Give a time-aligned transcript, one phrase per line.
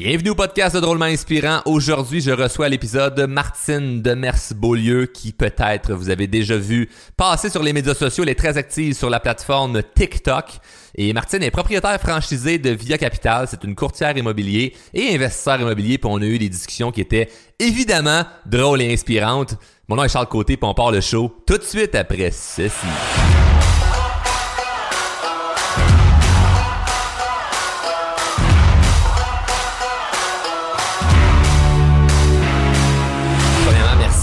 [0.00, 1.60] Bienvenue au podcast de Drôlement Inspirant.
[1.64, 7.64] Aujourd'hui, je reçois à l'épisode Martine Demers-Beaulieu qui peut-être vous avez déjà vu passer sur
[7.64, 8.22] les médias sociaux.
[8.22, 10.60] Elle est très active sur la plateforme TikTok.
[10.94, 13.48] Et Martine est propriétaire franchisée de Via Capital.
[13.50, 15.98] C'est une courtière immobilier et investisseur immobilier.
[15.98, 17.28] Puis on a eu des discussions qui étaient
[17.58, 19.56] évidemment drôles et inspirantes.
[19.88, 22.86] Mon nom est Charles Côté, puis on part le show tout de suite après ceci.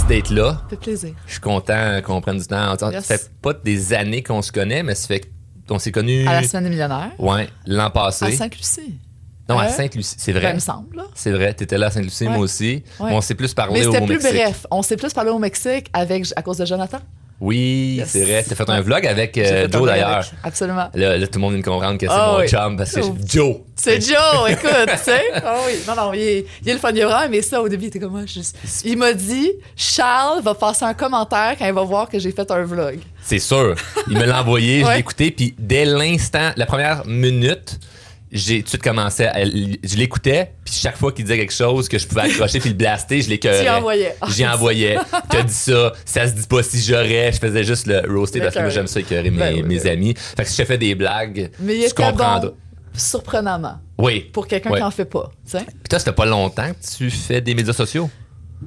[0.08, 0.52] Merci d'être là.
[0.54, 1.14] Ça fait plaisir.
[1.26, 2.78] Je suis content qu'on prenne du temps.
[2.78, 5.30] Ça fait pas des années qu'on se connaît, mais ça fait
[5.68, 6.28] qu'on s'est connus.
[6.28, 7.12] À la semaine des millionnaires.
[7.20, 8.26] Ouais, l'an passé.
[8.26, 9.00] À Sainte-Lucie.
[9.50, 9.70] non, à Ouais.
[9.72, 10.16] Sainte-Lucie.
[10.18, 10.52] C'est Ben, vrai.
[10.52, 11.04] il me semble.
[11.14, 11.54] C'est vrai.
[11.54, 12.30] T'étais là à Sainte-Lucie, Ouais.
[12.34, 12.84] moi aussi.
[13.00, 13.12] Ouais.
[13.12, 14.34] On s'est plus parlé Mais au c'était plus Mexique.
[14.34, 14.68] bref.
[14.72, 17.00] On s'est plus parlé au Mexique avec, à cause de Jonathan.
[17.42, 18.10] Oui, Yes.
[18.12, 18.46] c'est vrai.
[18.48, 20.24] T'as fait un vlog avec euh, Joe d'ailleurs.
[20.44, 20.88] Absolument.
[20.94, 22.48] Là, là, tout le monde vient de comprendre que c'est Ah mon oui.
[22.48, 23.16] chum parce que Oh.
[23.20, 23.56] c'est Joe.
[23.76, 25.22] C'est Joe, écoute, tu sais.
[25.36, 26.92] Ah oui, non, non, il est, il est le fun.
[26.94, 27.84] Il a vraiment aimé ça au début.
[27.86, 28.22] Il était comme moi.
[28.26, 28.40] je-
[28.86, 32.50] Il m'a dit Charles va passer un commentaire quand il va voir que j'ai fait
[32.50, 33.00] un vlog.
[33.22, 33.76] C'est sûr.
[34.10, 34.94] Il me l'a envoyé, je Ouais.
[34.94, 37.80] l'ai écouté, puis dès l'instant, la première minute,
[38.32, 39.44] j'ai tout commencé à.
[39.46, 42.76] Je l'écoutais, puis chaque fois qu'il disait quelque chose que je pouvais accrocher puis le
[42.76, 43.64] blaster, je l'écœurais.
[43.66, 44.16] y envoyais.
[44.22, 44.98] Ah, J'y envoyais.
[45.30, 47.32] T'as dit ça, ça se dit pas si j'aurais.
[47.32, 49.82] Je faisais juste le roaster parce que moi j'aime ça écœurer mes, Ben oui, mes
[49.84, 49.90] oui.
[49.90, 50.14] amis.
[50.18, 52.54] Fait que si je fais des blagues, Mais tu bon,
[52.94, 54.22] surprenamment, Oui.
[54.32, 55.32] pour quelqu'un qui en fait pas.
[55.46, 55.66] tu sais.
[55.90, 58.10] Toi, ça fait pas longtemps que tu fais des médias sociaux?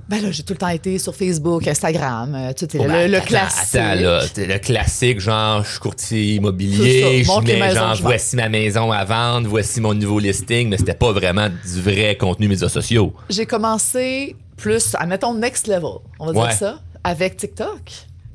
[0.09, 2.89] Ben là, j'ai tout le temps été sur Facebook, Instagram, euh, tu sais, Oh, le,
[2.89, 3.75] ben, le attends, classique.
[3.81, 7.95] Attends, là, t'es le classique, genre, je suis courtier immobilier, ça, je mets maisons genre,
[7.95, 11.81] je voici ma maison à vendre, voici mon nouveau listing, mais c'était pas vraiment du
[11.81, 13.13] vrai contenu médias sociaux.
[13.31, 16.49] J'ai commencé plus, à mettons, next level, on va Ouais.
[16.49, 17.81] dire ça, avec TikTok.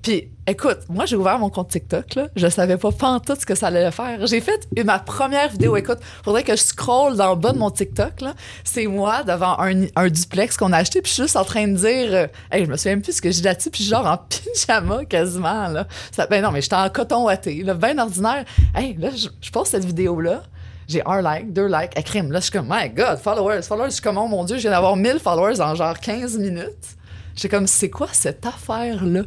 [0.03, 2.27] Puis, écoute, moi, j'ai ouvert mon compte TikTok, là.
[2.35, 4.27] Je savais pas pantoute ce que ça allait faire.
[4.27, 5.77] J'ai fait ma première vidéo.
[5.77, 8.33] Écoute, faudrait que je scrolle dans le bas de mon TikTok, là.
[8.65, 11.69] C'est moi devant un, un duplex qu'on a acheté, puis je suis juste en train
[11.69, 14.17] de dire, euh, hey, je me souviens plus ce que j'ai là-dessus, puis genre en
[14.29, 15.87] pyjama quasiment, là.
[16.29, 18.43] Ben non, mais j'étais en coton ouaté, là, bien ordinaire.
[18.75, 20.43] Hey, là, je, je cette vidéo-là.
[20.89, 22.29] J'ai un like, deux likes, à crime.
[22.33, 23.87] Là, je suis comme, my God, followers, followers.
[23.87, 26.97] Je suis comme, oh mon Dieu, je viens d'avoir 1000 followers en genre 15 minutes.
[27.35, 29.23] J'étais comme, c'est quoi cette affaire-là?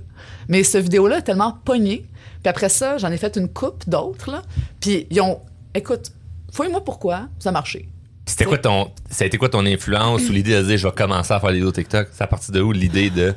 [0.48, 2.04] Mais cette vidéo-là est tellement pognée.
[2.42, 4.42] Puis après ça, j'en ai fait une coupe d'autres, là.
[4.80, 5.40] Puis ils ont,
[5.74, 6.12] écoute,
[6.52, 7.88] fouille-moi pourquoi, ça a marché.
[8.26, 10.94] C'était quoi ton, ça a été quoi ton influence ou l'idée de dire, je vais
[10.94, 12.08] commencer à faire des vidéos TikTok?
[12.12, 13.34] C'est à partir de où l'idée de,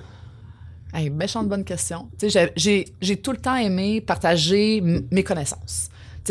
[0.91, 2.09] Hey, méchante bonne question.
[2.22, 5.90] J'ai- j'ai, j'ai tout le temps aimé partager m- mes connaissances.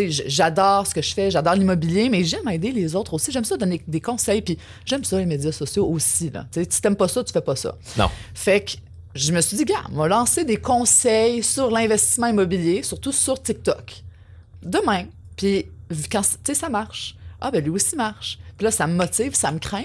[0.08, 3.32] J'adore ce que je fais, j'adore l'immobilier, mais j'aime aider les autres aussi.
[3.32, 6.30] J'aime ça donner des conseils, puis j'aime ça les médias sociaux aussi.
[6.30, 6.46] Là.
[6.52, 7.76] Tu sais, si t'aimes pas ça, tu fais pas ça.
[7.96, 8.08] non.
[8.34, 8.72] Fait que
[9.14, 13.42] je me suis dit, gars, on va lancer des conseils sur l'investissement immobilier, surtout sur
[13.42, 14.04] TikTok.
[14.62, 15.06] Demain.
[15.36, 15.66] Puis
[16.10, 17.16] quand tu sais, ça marche.
[17.40, 18.38] Ah, ben lui aussi marche.
[18.56, 19.84] Puis là, ça me motive, ça me craint.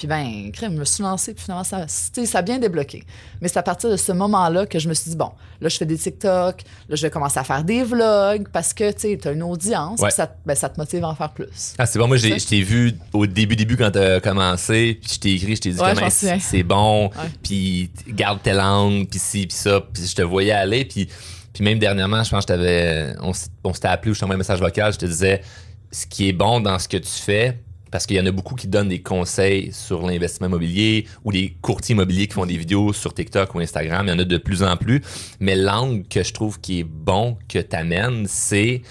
[0.00, 3.04] Puis ben, crème, je me suis lancée, puis finalement, ça, ça a bien débloqué.
[3.42, 5.30] Mais c'est à partir de ce moment-là que je me suis dit, bon,
[5.60, 8.90] là, je fais des TikTok, là, je vais commencer à faire des vlogs, parce que,
[8.92, 10.08] tu sais, t'as une audience, Ouais.
[10.08, 11.74] puis ça, te- ben, ça te motive à en faire plus.
[11.76, 15.20] Ah, c'est bon, moi, je t'ai vu au début, début quand t'as commencé, puis je
[15.20, 17.30] t'ai écrit, je t'ai dit Ouais, comment c'est bon, Ouais.
[17.42, 21.10] puis garde tes langues, puis ci, puis ça, puis je te voyais aller, puis,
[21.52, 23.14] puis même dernièrement, je pense que je
[23.64, 25.42] on s'était appelé ou je t'envoyais un message vocal, je te disais,
[25.92, 27.58] ce qui est bon dans ce que tu fais,
[27.90, 31.56] parce qu'il y en a beaucoup qui donnent des conseils sur l'investissement immobilier ou les
[31.60, 34.38] courtiers immobiliers qui font des vidéos sur TikTok ou Instagram, il y en a de
[34.38, 35.02] plus en plus,
[35.40, 38.82] mais l'angle que je trouve qui est bon que t'amènes, c'est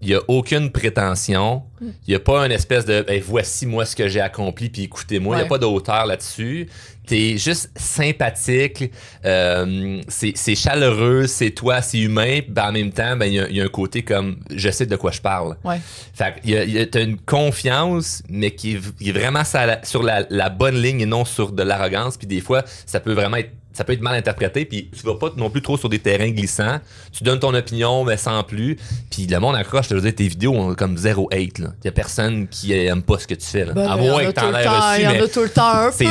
[0.00, 3.84] il y a aucune prétention, il y a pas une espèce de ben, voici moi
[3.84, 5.48] ce que j'ai accompli puis écoutez-moi, il y a Ouais.
[5.48, 6.68] pas de hauteur là-dessus.
[7.06, 8.92] T'es juste sympathique,
[9.24, 13.40] euh, c'est c'est chaleureux, c'est toi, c'est humain, ben en même temps, ben il y,
[13.40, 15.56] a- il y a un côté comme je sais de quoi je parle.
[15.64, 15.80] Ouais.
[16.14, 19.44] Fait il y a- y a- t'as une confiance, mais qui est, qui est vraiment
[19.44, 22.16] sur la, sur la, la bonne ligne et non sur de l'arrogance.
[22.18, 25.14] Puis des fois, ça peut vraiment être ça peut être mal interprété, puis tu vas
[25.14, 26.80] pas non plus trop sur des terrains glissants.
[27.12, 28.76] Tu donnes ton opinion, mais sans plus.
[29.10, 31.58] Puis le monde accroche, je te veux dire, tes vidéos ont comme 0 hate.
[31.58, 31.68] Là.
[31.82, 33.64] Il y a personne qui aime pas ce que tu fais.
[33.66, 33.72] Là.
[33.74, 35.28] Ben, à il y en moins a que t'en aies reçu, Il y en a
[35.28, 36.10] tout le temps un c'est peu,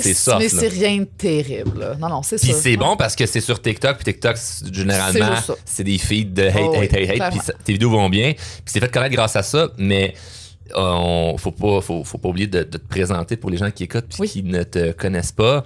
[0.00, 1.78] c'est soft, mais c'est rien de terrible.
[1.80, 1.94] là.
[2.00, 2.60] Non, non, c'est Puis ça.
[2.62, 4.36] c'est bon parce que c'est sur TikTok, puis TikTok,
[4.72, 5.36] généralement,
[5.66, 8.32] C'est des feeds de hate, Oh hate, hate, hate, puis tes vidéos vont bien.
[8.32, 10.14] Puis c'est fait connaître grâce à ça, mais
[10.74, 13.70] euh, on, faut pas, faut, faut pas oublier de, de te présenter pour les gens
[13.70, 14.28] qui écoutent puis Oui.
[14.28, 15.64] qui ne te connaissent pas.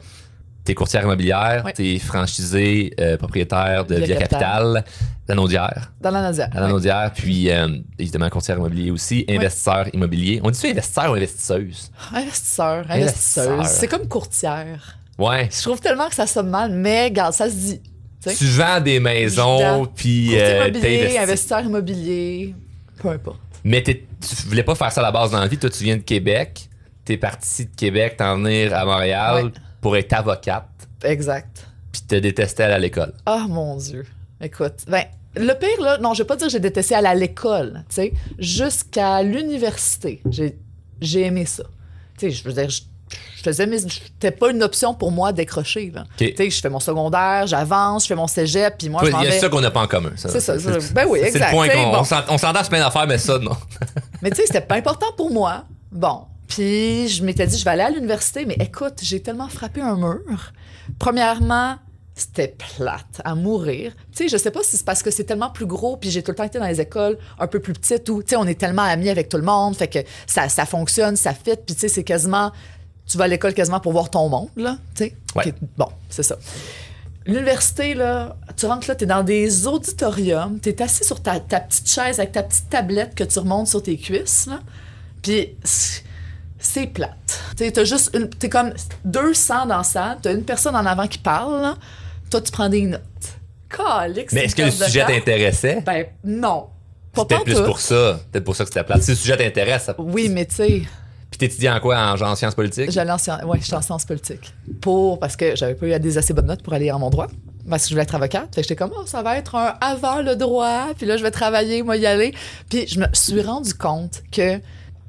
[0.64, 1.72] T'es courtière immobilière, Oui.
[1.74, 4.84] t'es franchisé, euh, propriétaire de Via Via Capital,
[5.26, 6.48] d'Anaudière, Dans la Nadia.
[6.54, 10.40] à l'Anaudière, puis euh, évidemment courtière immobilier aussi, investisseur immobilier.
[10.44, 11.90] On dit-tu investisseur ou investisseuse?
[12.14, 13.52] Investisseur, Investisseur.
[13.52, 13.78] investisseuse.
[13.80, 14.98] C'est comme courtière.
[15.18, 15.48] Ouais.
[15.50, 17.80] Je trouve tellement que ça sonne mal, mais regarde, ça se dit.
[18.24, 22.54] Tu vends des maisons, puis euh, immobilier, investisseur immobilier,
[23.00, 23.40] peu importe.
[23.64, 23.96] Mais tu
[24.46, 25.58] voulais pas faire ça à la base dans la vie.
[25.58, 26.68] Toi, tu viens de Québec.
[27.04, 29.50] t'es parti de Québec, t'en venir à Montréal.
[29.82, 30.64] Pour être avocate,
[31.04, 31.66] Exact.
[31.92, 33.12] puis te détestais à l'école.
[33.26, 34.06] Oh mon Dieu.
[34.40, 35.04] Écoute, ben,
[35.36, 37.94] le pire, là, non, je vais pas dire que j'ai détesté aller à l'école, tu
[37.96, 40.22] sais, jusqu'à l'université.
[40.30, 40.56] J'ai,
[41.00, 41.64] j'ai aimé ça.
[42.18, 42.82] Tu sais, je veux dire, je,
[43.36, 43.78] je faisais mes.
[43.78, 46.04] C'était pas une option pour moi décrocher, là.
[46.16, 49.26] Tu sais, je fais mon secondaire, j'avance, je fais mon cégep, puis moi, Toi, je
[49.26, 50.12] Il y a ça qu'on n'a pas en commun.
[50.16, 50.28] ça.
[50.28, 51.98] C'est ça, je- ben oui, C'est exact, le point qu'on bon.
[52.00, 53.56] on s'ent- on s'entend plein d'affaires, mais ça, non.
[54.22, 55.64] Mais tu sais, c'était pas important pour moi.
[55.90, 56.26] Bon.
[56.54, 59.96] Puis je m'étais dit, je vais aller à l'université, mais écoute, j'ai tellement frappé un
[59.96, 60.52] mur.
[60.98, 61.76] Premièrement,
[62.14, 63.92] c'était plate à mourir.
[64.14, 66.22] Tu sais, je sais pas si c'est parce que c'est tellement plus gros, puis j'ai
[66.22, 68.46] tout le temps été dans les écoles un peu plus petites où, tu sais, on
[68.46, 71.74] est tellement amis avec tout le monde, fait que ça, ça fonctionne, ça fit, puis
[71.74, 72.52] tu sais, c'est quasiment,
[73.06, 75.16] tu vas à l'école quasiment pour voir ton monde, là, tu sais.
[75.34, 75.54] Ouais.
[75.78, 76.36] Bon, c'est ça.
[77.24, 81.88] L'université, là, tu rentres là, t'es dans des auditoriums, t'es assis sur ta, ta petite
[81.88, 84.60] chaise avec ta petite tablette que tu remontes sur tes cuisses, là.
[85.22, 85.56] Puis
[86.62, 87.40] c'est- plate.
[87.56, 88.72] Tu sais, t'as juste une, t'es comme
[89.04, 91.74] 200 dans la salle, t'as une personne en avant qui parle, là.
[92.30, 93.00] Toi, tu prends des notes.
[93.68, 95.82] Calique, Mais est-ce que le sujet t'intéressait?
[95.84, 96.66] Ben, non.
[97.12, 98.20] Pas Peut-être plus pour ça.
[98.30, 99.02] Peut-être pour ça que c'était plate.
[99.02, 99.94] Si le sujet t'intéresse, ça...
[99.98, 100.82] Oui, mais tu sais,
[101.30, 101.98] Puis t'étudies en quoi?
[101.98, 102.90] En genre sciences politiques?
[102.90, 104.52] j'allais en sciences, ouais, j'étais en sciences politiques.
[104.80, 107.26] Pour, parce que j'avais pas eu des assez bonnes notes pour aller en mon droit.
[107.68, 108.54] Parce que je voulais être avocate.
[108.54, 110.88] Fait que j'étais comme, oh, ça va être un avant le droit.
[110.96, 112.34] Puis là, je vais travailler, moi, y aller.
[112.70, 114.58] Puis je me suis rendu compte que,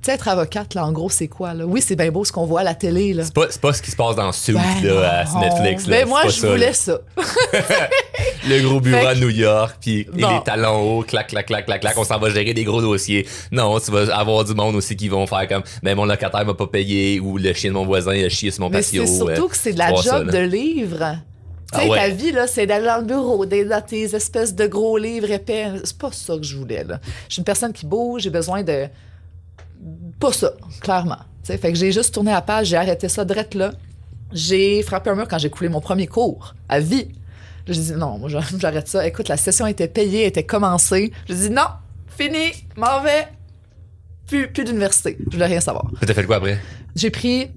[0.06, 1.66] sais, être avocate, là, en gros, c'est quoi, là?
[1.66, 3.24] Oui, c'est bien beau ce qu'on voit à la télé, là.
[3.24, 5.40] C'est pas, c'est pas ce qui se passe dans Suits, Ben là, à.
[5.40, 5.88] Netflix.
[5.88, 5.98] Là.
[5.98, 6.74] Ben moi, je ça, voulais là.
[6.74, 7.00] ça.
[8.48, 11.98] Le gros bureau à New York, puis les talons hauts, clac, clac, clac, clac, clac.
[11.98, 13.26] On s'en va gérer des gros dossiers.
[13.52, 16.54] Non, tu vas avoir du monde aussi qui vont faire comme, ben mon locataire m'a
[16.54, 19.06] pas payé, ou le chien de mon voisin il a chié sur mon Mais patio.
[19.06, 20.98] c'est surtout euh, que c'est de la job ça, de livre.
[21.72, 21.98] Tu sais, Ah ouais.
[21.98, 25.32] ta vie, là, c'est d'aller dans le bureau, d'être dans tes espèces de gros livres
[25.32, 25.68] épais.
[25.86, 27.00] C'est pas ça que je voulais, là.
[27.30, 28.88] Je suis une personne qui bouge, j'ai besoin de.
[30.20, 30.52] Pas ça,
[30.82, 31.18] clairement.
[31.44, 33.72] Fait que j'ai juste tourné la page, j'ai arrêté ça direct là.
[34.32, 37.10] J'ai frappé un mur quand j'ai coulé mon premier cours à vie.
[37.68, 39.06] J'ai dit non, moi j'arrête- ça.
[39.06, 41.12] Écoute, la session était payée, était commencée.
[41.28, 41.68] J'ai dit non,
[42.08, 43.28] fini, m'en vais.
[44.28, 45.18] Plus, plus d'université.
[45.28, 45.86] Je voulais rien savoir.
[46.06, 46.58] T'as fait quoi après?
[46.96, 47.50] J'ai pris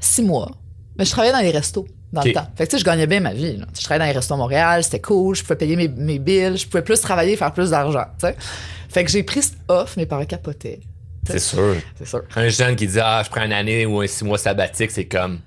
[0.00, 0.50] six mois.
[0.98, 2.46] Mais je travaillais dans les restos dans le temps.
[2.54, 3.56] Fait que tu sais, je gagnais bien ma vie.
[3.56, 3.66] là.
[3.76, 6.56] Je travaillais dans les restos à Montréal, c'était cool, je pouvais payer mes, mes bills,
[6.56, 8.04] je pouvais plus travailler, faire plus d'argent.
[8.88, 10.80] Fait que j'ai pris off, mes parents capotaient.
[11.26, 11.76] C'est sûr.
[11.96, 12.22] C'est sûr.
[12.36, 15.06] Un jeune qui dit, ah, je prends une année ou un six mois sabbatique, c'est
[15.06, 15.40] comme.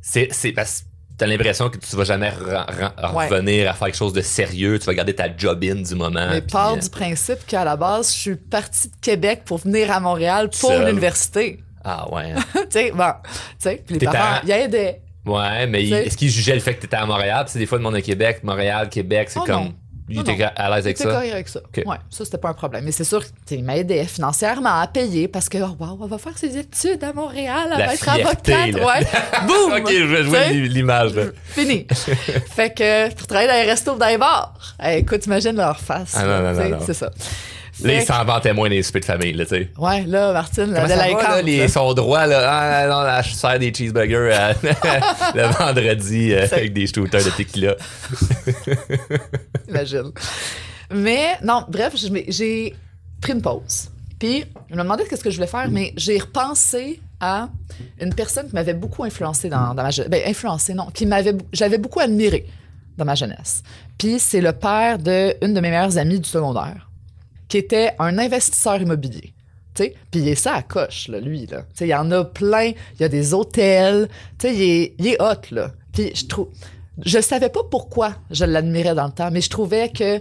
[0.00, 0.84] C'est, parce que
[1.18, 3.28] t'as l'impression que tu vas jamais Ouais.
[3.28, 4.78] revenir à faire quelque chose de sérieux.
[4.78, 6.28] Tu vas garder ta job-in du moment.
[6.30, 9.90] Mais part euh, du principe qu'à la base, je suis partie de Québec pour venir
[9.92, 11.60] à Montréal pour l'université.
[11.84, 12.34] Ah ouais.
[12.54, 13.04] tu sais, bon.
[13.24, 15.02] Tu sais, puis les parents, parents- ils aidaient.
[15.24, 17.44] Ouais, mais il- est-ce qu'il jugeait le fait que t'étais à Montréal?
[17.44, 19.64] Puis c'est des fois le monde de Québec, Montréal, Québec, c'est Oh comme.
[19.66, 19.74] non.
[20.14, 21.04] Il Non, était à l'aise avec ça?
[21.10, 21.60] correct avec ça.
[21.60, 21.82] Ok.
[21.86, 22.84] Ouais, ça, c'était pas un problème.
[22.84, 26.36] Mais c'est sûr qu'il m'aidait financièrement à payer parce que, oh, wow, on va faire
[26.36, 28.74] ses études à Montréal, La va être avocate.
[28.74, 29.06] Ouais.
[29.46, 29.72] Boum!
[29.72, 30.52] ok, je vois T'sais?
[30.52, 31.12] l'image.
[31.46, 31.86] Fini.
[32.54, 34.52] fait que pour travailler dans les restos, dans les bars,
[34.84, 36.14] eh, écoute, imagine leur face.
[36.16, 36.78] Ah, non, là, non, non.
[36.84, 37.10] C'est ça.
[37.82, 39.70] Là, ils s'en vantaient moins des soupers de famille, là, tu sais.
[39.78, 41.42] Ouais, là, Martine, la délinquante.
[41.46, 41.68] là.
[41.68, 42.44] sont droits, là?
[42.46, 44.52] Ah, non, là, je sers des cheeseburgers euh,
[45.34, 47.74] le vendredi euh, avec des shooters de tequila.
[49.72, 50.12] Imagine.
[50.92, 51.94] Mais non, bref,
[52.28, 52.74] j'ai
[53.20, 53.90] pris une pause.
[54.18, 57.48] Puis, je me demandais qu'est-ce que je voulais faire, mais j'ai repensé à
[58.00, 60.10] une personne qui m'avait beaucoup influencé dans, ma jeunesse.
[60.10, 62.46] Ben, influencé, non, qui m'avait, j'avais beaucoup admiré
[62.96, 63.62] dans ma jeunesse.
[63.98, 66.88] Puis, c'est le père de une de mes meilleures amies du secondaire,
[67.48, 69.34] qui était un investisseur immobilier.
[69.74, 71.46] Tu sais, puis il est ça à coche, là, lui.
[71.46, 71.62] Là.
[71.62, 72.72] Tu sais, Il y en a plein.
[72.94, 74.08] Il y a des hôtels.
[74.38, 75.40] Tu sais, Il est, il est hot.
[75.50, 75.72] Là.
[75.92, 76.48] Puis je trouve.
[77.04, 80.20] Je savais pas pourquoi je l'admirais dans le temps, mais je trouvais que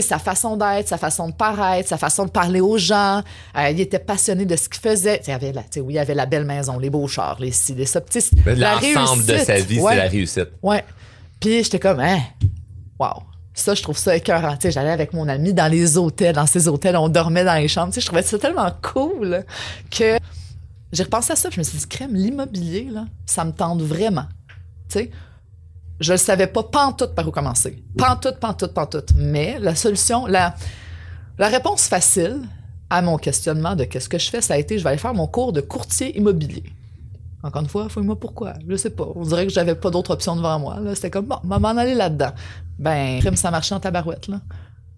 [0.00, 3.22] sa façon d'être, sa façon de paraître, sa façon de parler aux gens,
[3.56, 5.22] euh, il était passionné de ce qu'il faisait.
[5.26, 7.74] Il y avait la, oui, il avait la belle maison, les beaux chars, les ci,
[7.74, 8.00] les ça.
[8.44, 9.92] La L'ensemble de sa vie, Ouais.
[9.92, 10.48] c'est la réussite.
[10.62, 10.84] Ouais.
[11.40, 12.18] Puis j'étais comme, hein,
[12.98, 13.22] wow.
[13.54, 14.58] Ça, je trouve ça écœurant.
[14.62, 17.88] J'allais avec mon ami dans les hôtels, dans ces hôtels, on dormait dans les chambres.
[17.88, 19.46] Tu sais, je trouvais ça tellement cool
[19.90, 20.18] que
[20.92, 21.48] j'ai repensé à ça.
[21.48, 24.26] puis Je me suis dit, crème, l'immobilier, là, ça me tente vraiment.
[24.90, 25.10] Tu sais,
[26.00, 27.82] je ne savais pas pantoute par où commencer.
[27.96, 29.12] Pantoute, pantoute, pantoute.
[29.16, 30.54] Mais la solution, la,
[31.38, 32.40] la réponse facile
[32.90, 35.14] à mon questionnement de qu'est-ce que je fais, ça a été, je vais aller faire
[35.14, 36.64] mon cours de courtier immobilier.
[37.42, 38.54] Encore une fois, fouille-moi pourquoi.
[38.68, 39.06] Je sais pas.
[39.14, 40.78] On dirait que j'avais pas d'autre option devant moi.
[40.94, 42.32] C'était comme, bon, m'en aller là-dedans.
[42.78, 44.40] Ben, crime, ça marchait en tabarouette, là.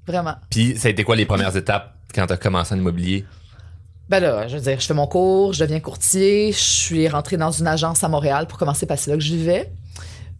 [0.06, 0.34] Vraiment.
[0.48, 3.26] Puis, ça a été quoi les premières étapes quand t'as commencé en immobilier?
[4.08, 7.36] Ben là, je veux dire, je fais mon cours, je deviens courtier, je suis rentrée
[7.36, 9.70] dans une agence à Montréal pour commencer parce que c'est là que je vivais.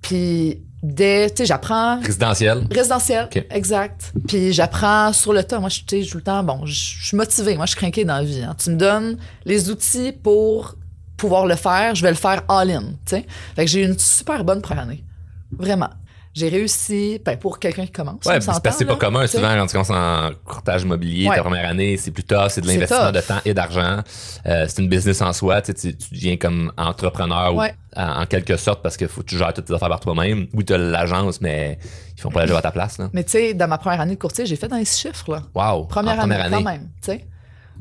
[0.03, 2.67] Puis, dès, tu sais, j'apprends Résidentiel?
[2.71, 4.13] Résidentiel, exact.
[4.27, 5.59] Puis j'apprends sur le tas.
[5.61, 6.73] Moi, je tu sais, tout le temps, bon, je
[7.07, 7.57] suis motivée.
[7.57, 8.43] Moi, je suis craquée dans la vie.
[8.43, 8.55] hein.
[8.59, 10.77] Tu me donnes les outils pour
[11.17, 13.27] pouvoir le faire, je vais le faire all-in, tu sais.
[13.57, 15.05] Fait que j'ai eu une super bonne première année.
[15.51, 15.91] Vraiment.
[16.35, 18.25] J'ai réussi, ben, pour quelqu'un qui commence.
[18.27, 19.23] Ouais, c'est parce que c'est pas commun.
[19.23, 19.39] tu sais.
[19.39, 21.37] Souvent, quand tu commences en courtage immobilier, Ouais.
[21.37, 23.99] ta première année, c'est plus tough, c'est de l'investissement de temps et d'argent.
[24.47, 25.63] Euh, c'est une business en soi.
[25.63, 25.73] Tu,
[26.13, 27.61] deviens comme entrepreneur ou-
[27.97, 30.47] en, en quelque sorte parce qu'il faut que tu gères toutes tes affaires par toi-même.
[30.53, 31.79] Oui, tu as l'agence, mais
[32.17, 32.99] ils font pas la job à ta place.
[32.99, 33.09] Là.
[33.13, 35.43] Mais tu sais, dans ma première année de courtier, j'ai fait dans les chiffres, là.
[35.55, 35.87] Wow.
[35.87, 36.65] Première, en année, première quand année.
[36.65, 37.27] même, tu sais.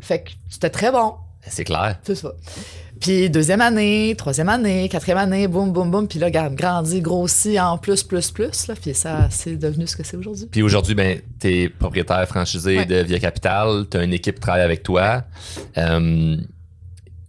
[0.01, 1.15] Fait que c'était très bon.
[1.49, 1.97] C'est clair.
[2.03, 2.31] C'est ça.
[2.99, 6.07] Puis deuxième année, troisième année, quatrième année, boum, boum, boum.
[6.07, 8.67] Puis là, regarde, grandi, grossi en plus, plus, plus.
[8.67, 10.47] Là, puis ça, c'est devenu ce que c'est aujourd'hui.
[10.51, 12.85] Puis aujourd'hui, ben, tu es propriétaire franchisé Ouais.
[12.85, 15.23] de Via Capital, tu as une équipe qui travaille avec toi.
[15.77, 16.37] Euh,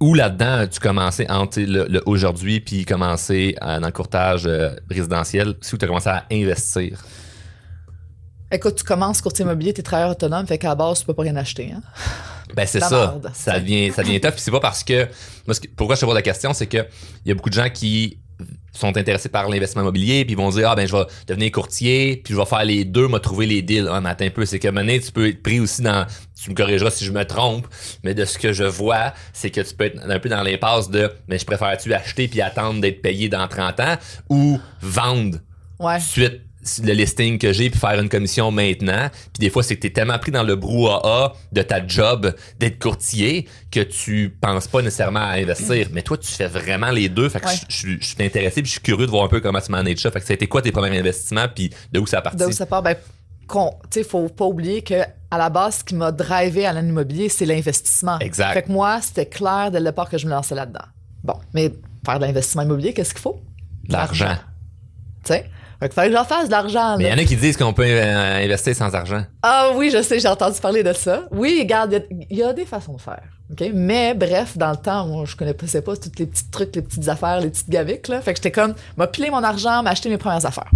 [0.00, 4.70] où là-dedans as-tu commencé entre le, le aujourd'hui puis commencé euh, dans le courtage euh,
[4.88, 5.54] résidentiel?
[5.60, 7.04] C'est où tu as commencé à investir?
[8.50, 11.22] Écoute, tu commences courtier immobilier, t'es travailleur autonome, fait qu'à la base, tu peux pas
[11.24, 11.72] rien acheter.
[11.74, 11.82] Hein?
[12.54, 12.90] Ben c'est ça.
[13.20, 13.30] merde.
[13.34, 14.32] Ça devient, ça devient tough.
[14.32, 15.06] Puis c'est pas parce que.
[15.46, 16.78] Moi, ce que- pourquoi je te pose la question, c'est que
[17.24, 18.18] il y a beaucoup de gens qui
[18.72, 22.20] sont intéressés par l'investissement immobilier, puis ils vont dire Ah ben je vais devenir courtier,
[22.24, 23.88] puis je vais faire les deux, m'a trouver les deals.
[23.90, 26.06] Ah, un peu, c'est que maintenant, tu peux être pris aussi dans.
[26.40, 27.66] Tu me corrigeras si je me trompe,
[28.04, 30.88] mais de ce que je vois, c'est que tu peux être un peu dans l'impasse
[30.90, 33.96] de Mais je préfère-tu acheter puis attendre d'être payé dans 30 ans
[34.28, 35.38] ou vendre
[35.80, 35.98] Ouais.
[36.00, 36.42] suite
[36.82, 39.08] le listing que j'ai puis faire une commission maintenant.
[39.10, 42.78] Puis des fois, c'est que t'es tellement pris dans le brouhaha de ta job d'être
[42.78, 45.88] courtier que tu penses pas nécessairement à investir.
[45.92, 47.28] Mais toi, tu fais vraiment les deux.
[47.28, 47.54] Fait que Ouais.
[47.68, 49.70] je, je- je suis intéressé puis je suis curieux de voir un peu comment tu
[49.70, 50.10] manages ça.
[50.10, 52.38] Fait que ça a été quoi tes premiers investissements puis de où ça a parti?
[52.38, 52.82] De où ça part?
[52.82, 52.96] Ben,
[53.50, 53.58] tu
[53.90, 54.94] sais, faut pas oublier que
[55.30, 58.18] à la base, ce qui m'a drivé à l'immobilier, c'est l'investissement.
[58.18, 58.52] Exact.
[58.54, 60.84] Fait que moi, c'était clair dès le départ que je me lançais là-dedans.
[61.24, 61.72] Bon, mais
[62.04, 63.40] faire de l'investissement immobilier, qu'est-ce qu'il faut?
[63.88, 64.36] L'argent.
[65.24, 65.50] Tu sais?
[65.80, 66.96] Fait qu'il fallait que j'en fasse de l'argent.
[66.98, 69.24] Mais il y en a qui disent qu'on peut euh, investir sans argent.
[69.42, 71.22] Ah oui, je sais, j'ai entendu parler de ça.
[71.30, 73.22] Oui, regarde, il y a- il y, a des façons de faire.
[73.74, 77.08] Mais bref, dans le temps, moi, je connaissais pas tous les petits trucs, les petites
[77.08, 78.08] affaires, les petites gaviques.
[78.08, 78.20] Là.
[78.20, 80.70] Fait que j'étais comme, m'a pilé mon argent, m'a acheté mes premières affaires.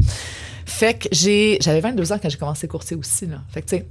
[0.67, 3.27] Fait que j'ai, j'avais 22 ans quand j'ai commencé courtier aussi.
[3.27, 3.39] Là.
[3.53, 3.87] Fait que tu sais,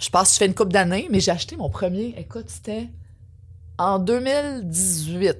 [0.00, 2.88] je pense que je fais une couple d'années, mais j'ai acheté mon premier, écoute, c'était
[3.78, 5.36] en 2018.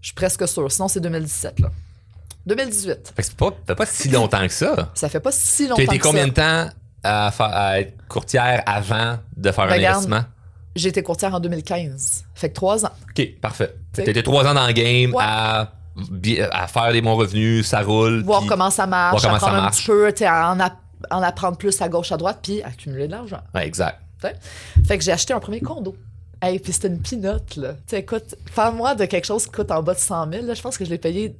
[0.00, 0.70] Je suis presque sûre.
[0.72, 1.60] Sinon, c'est 2017.
[1.60, 1.70] Là.
[2.46, 3.12] 2018.
[3.14, 4.90] Fait que c'est pas, ça fait pas si longtemps que ça.
[4.94, 6.10] Ça fait pas si longtemps été que ça.
[6.10, 6.68] combien de temps
[7.04, 9.84] à, à être courtière avant de faire un Regarde.
[9.96, 10.24] investissement?
[10.76, 12.24] J'ai été courtière en 2015.
[12.34, 12.92] Fait que trois ans.
[13.10, 13.74] OK, parfait.
[13.92, 15.22] Tu été trois ans dans le game Ouais.
[15.24, 15.72] à,
[16.68, 18.22] faire des bons revenus, ça roule.
[18.22, 19.76] voir comment ça marche, voir comment apprendre ça un marche.
[19.78, 20.78] petit peu, à en, app-
[21.10, 23.40] en apprendre plus à gauche, à droite, puis accumuler de l'argent.
[23.54, 23.98] Ouais, exact.
[24.86, 25.96] Fait que j'ai acheté un premier condo.
[26.42, 27.74] Hey, puis c'était une pinote, là.
[27.86, 30.62] Tu écoute, parle-moi de quelque chose qui coûte en bas de 100 000, là, je
[30.62, 31.36] pense que je l'ai payé...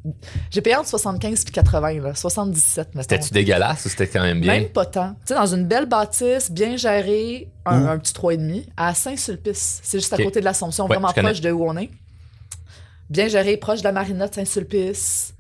[0.51, 2.15] J'ai payé entre 75 puis 80, là.
[2.15, 3.03] 77, mettons.
[3.03, 4.53] C'était-tu dégueulasse ou c'était quand même bien?
[4.53, 5.15] Même pas tant.
[5.25, 9.81] Tu sais, dans une belle bâtisse, bien gérée, un, petit 3,5, à Saint-Sulpice.
[9.83, 11.91] C'est juste à côté de l'Assomption, Ouais, vraiment proche de où on est.
[13.09, 15.33] Bien géré, proche de la marina de Saint-Sulpice.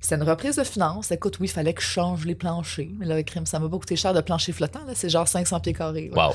[0.00, 1.10] C'était une reprise de finances.
[1.10, 2.88] Écoute, oui, il fallait que je change les planchers.
[2.98, 4.84] Mais là, crime, ça m'a pas coûté cher de plancher flottant.
[4.86, 4.92] Là.
[4.94, 6.10] C'est genre 500 pieds carrés.
[6.14, 6.28] là.
[6.28, 6.34] Wow.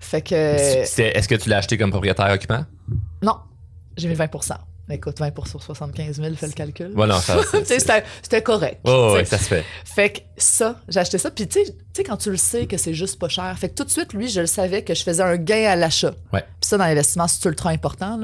[0.00, 0.34] Fait que...
[0.34, 2.64] Est-ce que tu l'as acheté comme propriétaire occupant?
[3.22, 3.36] Non,
[3.96, 4.56] j'ai mis 20%
[4.90, 6.92] Écoute, 20 sur 75 000, fais le calcul.
[6.94, 7.38] Ouais, non, ça.
[7.64, 8.80] C'était c'était correct.
[8.84, 9.64] Oh, ouais, ça se fait.
[9.84, 11.30] Fait que ça, j'ai acheté ça.
[11.30, 13.56] Puis tu sais- quand tu le sais que c'est juste pas cher.
[13.58, 15.76] Fait que tout de suite, lui, je le savais que je faisais un gain à
[15.76, 16.12] l'achat.
[16.32, 16.42] Ouais.
[16.60, 18.18] Puis ça, dans l'investissement, c'est ultra important.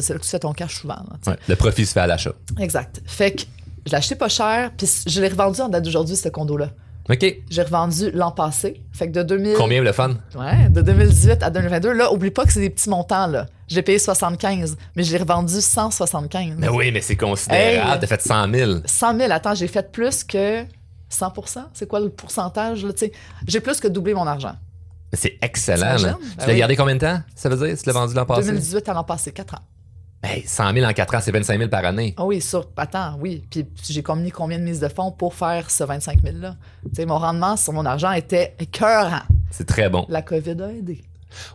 [0.00, 0.94] C'est là que tu fais ton cash souvent.
[0.94, 1.32] là.
[1.32, 1.38] Ouais.
[1.48, 2.32] Le profit se fait à l'achat.
[2.58, 3.02] Exact.
[3.06, 3.42] Fait que
[3.84, 4.70] je l'ai acheté pas cher.
[4.78, 6.70] Puis je l'ai revendu en date d'aujourd'hui, ce condo-là.
[7.10, 7.36] OK.
[7.50, 8.80] J'ai revendu l'an passé.
[8.92, 9.56] Fait que de 2000...
[9.56, 10.14] Combien le fun?
[10.34, 11.92] Ouais, de 2018 à 2022.
[11.92, 13.46] Là, oublie pas que c'est des petits montants, là.
[13.68, 16.54] Je l'ai payé 75, mais je l'ai revendu 175.
[16.58, 17.92] Mais oui, mais c'est considérable.
[17.92, 18.00] Hey.
[18.00, 18.72] T'as fait 100 000.
[18.84, 20.62] 100 000, attends, j'ai fait plus que
[21.12, 23.12] 100% C'est quoi le pourcentage, là, tu sais?
[23.46, 24.54] J'ai plus que doublé mon argent.
[25.12, 25.96] C'est excellent.
[25.98, 26.18] Là.
[26.20, 26.58] Tu Ben l'as oui.
[26.58, 27.20] gardé combien de temps?
[27.36, 27.76] Ça veut dire?
[27.78, 28.46] Tu l'as vendu l'an passé?
[28.46, 29.58] 2018 à l'an passé, 4 ans.
[30.26, 32.14] Hey, 100 000 en 4 ans, c'est 25 000 par année.
[32.16, 33.44] Ah oui, sur, attends, oui.
[33.50, 36.56] Puis j'ai commis combien de mises de fonds pour faire ce 25 000-là?
[36.84, 39.20] Tu sais, mon rendement sur mon argent était écœurant.
[39.50, 40.06] C'est très bon.
[40.08, 41.02] La COVID a aidé.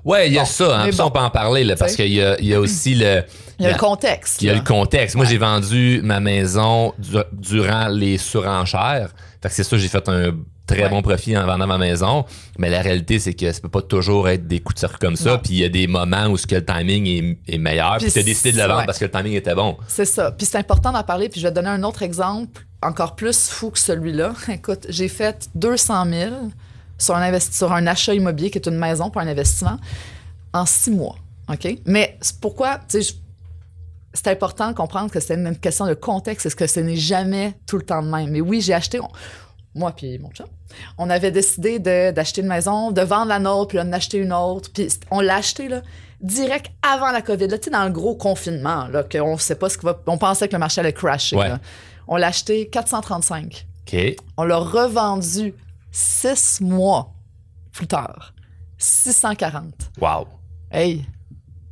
[0.05, 0.81] Ouais, il y a Bon, ça.
[0.81, 3.23] Hein, ça, on peut en parler là, parce qu'il y a, y a aussi le.
[3.59, 4.41] Il y a la- le contexte.
[4.41, 4.59] Il y a là.
[4.59, 5.15] le contexte.
[5.15, 9.09] Moi, j'ai vendu ma maison du- durant les surenchères.
[9.41, 10.31] Fait que c'est ça, j'ai fait un
[10.65, 10.89] très Ouais.
[10.89, 12.25] bon profit en vendant ma maison.
[12.57, 15.15] Mais la réalité, c'est que ça peut pas toujours être des coups de circuit comme
[15.15, 15.37] ça.
[15.39, 17.97] Puis il y a des moments où ce que le timing est, est meilleur.
[17.97, 18.85] Puis Puis tu as décidé de le vendre ouais.
[18.85, 19.77] parce que le timing était bon.
[19.87, 20.31] C'est ça.
[20.31, 21.27] Puis c'est important d'en parler.
[21.29, 24.33] Puis je vais te donner un autre exemple encore plus fou que celui-là.
[24.49, 26.31] Écoute, j'ai fait 200 000
[26.99, 29.77] sur un, investi- sur un achat immobilier qui est une maison pour un investissement
[30.53, 31.15] en six mois.
[31.51, 31.67] OK?
[31.85, 33.13] Mais pourquoi, tu sais, je-
[34.13, 36.45] c'est important de comprendre que c'est une question de contexte.
[36.45, 38.29] Est-ce que ce n'est jamais tout le temps de même?
[38.29, 39.09] Mais oui, j'ai acheté, on-
[39.75, 40.45] moi puis mon chat,
[40.97, 44.69] on avait décidé d'acheter une maison, de vendre la nôtre, puis d'en acheter une autre.
[44.71, 45.81] Puis on l'a acheté, là.
[46.21, 49.69] direct avant la COVID, là, tu sais, dans le gros confinement, là, qu'on sait pas
[49.69, 50.01] ce que va.
[50.05, 51.37] On pensait que le marché allait crasher.
[51.37, 51.49] Ouais.
[52.09, 53.65] On l'a acheté 435.
[53.87, 54.15] OK.
[54.35, 55.53] On l'a revendu
[55.91, 57.13] six mois
[57.71, 58.33] plus tard.
[58.77, 59.91] 640.
[60.01, 60.27] Wow.
[60.71, 61.05] Hey,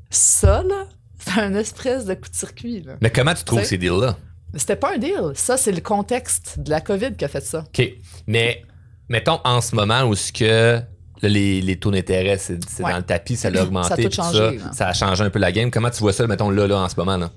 [0.10, 0.86] ça, là,
[1.20, 2.82] c'est un espèce de coup de circuit.
[2.82, 2.94] Là.
[3.02, 4.18] Mais comment tu trouves ces deals-là?
[4.56, 5.32] C'était pas un deal.
[5.36, 7.60] Ça, c'est le contexte de la COVID qui a fait ça.
[7.68, 7.90] OK.
[8.28, 8.64] Mais
[9.10, 10.80] mettons en ce moment où ce que
[11.22, 12.92] là, les, les taux d'intérêt, c'est Ouais.
[12.92, 13.88] dans le tapis, ça l'a augmenté.
[13.90, 15.70] Ça a tout changé, Ça, ça a changé un peu la game.
[15.70, 17.18] Comment tu vois ça, mettons, là, là, en ce moment?
[17.18, 17.30] Là?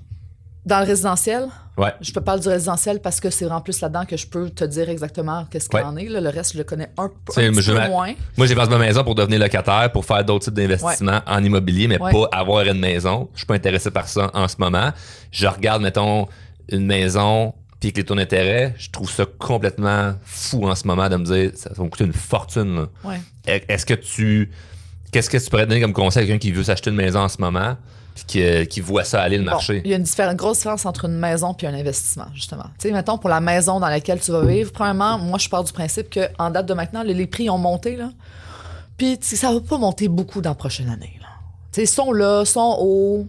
[0.65, 1.91] Dans le résidentiel, Ouais.
[2.01, 4.63] je peux parler du résidentiel parce que c'est en plus là-dedans que je peux te
[4.63, 5.85] dire exactement qu'est-ce qu'il Ouais.
[5.85, 6.05] en est.
[6.07, 6.21] là.
[6.21, 8.13] Le reste, je le connais un, peu- C'est- un petit je peu m'a- moins.
[8.37, 11.87] Moi, j'ai vendu ma maison pour devenir locataire, pour faire d'autres types d'investissements en immobilier,
[11.87, 13.29] mais pas avoir une maison.
[13.33, 14.91] Je suis pas intéressé par ça en ce moment.
[15.31, 16.27] Je regarde, mettons,
[16.69, 21.09] une maison puis avec les taux d'intérêt, je trouve ça complètement fou en ce moment
[21.09, 22.85] de me dire ça va me coûter une fortune.
[23.47, 24.51] E- Est-ce que tu.
[25.11, 27.27] Qu'est-ce que tu pourrais donner comme conseil à quelqu'un qui veut s'acheter une maison en
[27.29, 27.75] ce moment
[28.15, 29.81] puis qui, qui voit ça aller le Bon, marché?
[29.85, 32.65] il y a une, une grosse différence entre une maison et un investissement, justement.
[32.79, 35.63] Tu sais, mettons, pour la maison dans laquelle tu vas vivre, premièrement, moi, je pars
[35.63, 38.11] du principe qu'en date de maintenant, les, les prix ont monté, là.
[38.97, 41.27] Puis, ça va pas monter beaucoup dans la prochaine année, là.
[41.71, 43.27] Tu sais, ils sont là, sont hauts.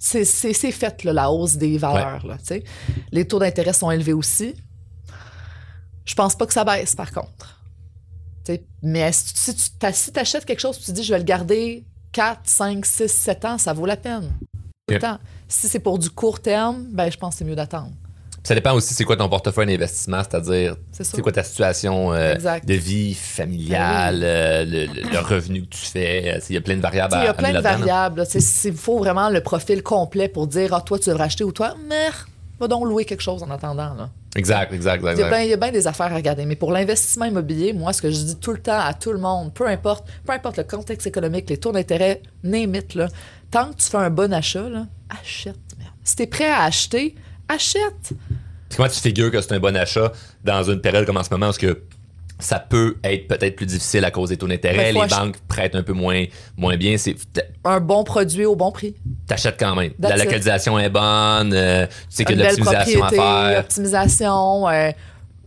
[0.00, 2.64] C'est c'est- c'est fait, là, la hausse des valeurs, là, tu sais.
[3.12, 4.54] Les taux d'intérêt sont élevés aussi.
[6.04, 7.57] Je pense pas que ça baisse, par contre.
[8.82, 9.60] Mais si tu
[9.92, 13.44] si t'achètes quelque chose, tu te dis, je vais le garder 4, 5, 6, 7
[13.44, 14.30] ans, ça vaut la peine.
[15.48, 17.92] Si c'est pour du court terme, ben, je pense que c'est mieux d'attendre.
[18.44, 22.34] Ça dépend aussi c'est quoi ton portefeuille d'investissement, c'est-à-dire C'est quoi ta situation euh,
[22.66, 26.34] de vie familiale, euh, le, le- le revenu que tu fais.
[26.36, 28.24] euh, Il y a plein de variables à Il y a plein de variables.
[28.64, 31.74] Il faut vraiment le profil complet pour dire Ah, toi, tu devrais acheter ou toi,
[31.88, 32.08] mais
[32.58, 33.92] va donc louer quelque chose en attendant.
[33.94, 34.08] Là.
[34.38, 35.42] Exact, exact, exact.
[35.42, 36.46] il y a bien des affaires à regarder.
[36.46, 39.18] Mais pour l'investissement immobilier, moi, ce que je dis tout le temps à tout le
[39.18, 43.08] monde, peu importe, peu importe le contexte économique, les taux d'intérêt, name it, là,
[43.50, 45.56] tant que tu fais un bon achat, là, achète.
[45.76, 45.90] merde.
[46.04, 47.16] Si tu es prêt à acheter,
[47.48, 48.12] achète.
[48.76, 50.12] Comment tu figures que c'est un bon achat
[50.44, 51.82] dans une période comme en ce moment parce que
[52.38, 55.82] ça peut être peut-être plus difficile à cause des taux d'intérêt, les banques prêtent un
[55.82, 56.24] peu moins,
[56.56, 56.96] moins bien.
[56.96, 57.16] C'est,
[57.64, 58.94] Un bon produit au bon prix.
[59.26, 59.92] t'achètes quand même.
[60.00, 60.24] That's La it.
[60.24, 63.60] localisation est bonne, euh, tu sais qu'il y a de l'optimisation à faire.
[63.60, 64.90] optimisation, euh,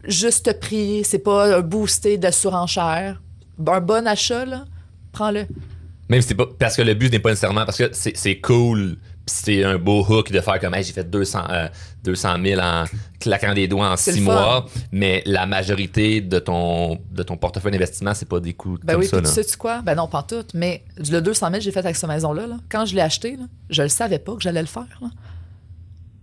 [0.06, 3.22] juste prix, c'est pas un boosté de surenchère.
[3.66, 4.66] Un bon achat, là,
[5.12, 5.46] prends-le.
[6.10, 8.98] Même si c'est pas parce que le but n'est pas nécessairement parce que c'est, cool
[9.26, 11.68] c'est un beau hook de faire comme hey, j'ai fait 200 euh,
[12.04, 12.86] 200 000 en
[13.20, 18.14] claquant des doigts en six mois mais la majorité de ton de ton portefeuille d'investissement
[18.14, 19.44] c'est pas des coûts Ben comme oui, ça puis là.
[19.44, 19.82] tu quoi?
[19.84, 20.44] Ben non, pas tout.
[20.54, 23.36] Mais le 200 000 que j'ai fait avec cette maison-là, là, quand je l'ai acheté,
[23.38, 24.88] là, je le savais pas que j'allais le faire.
[25.02, 25.08] là.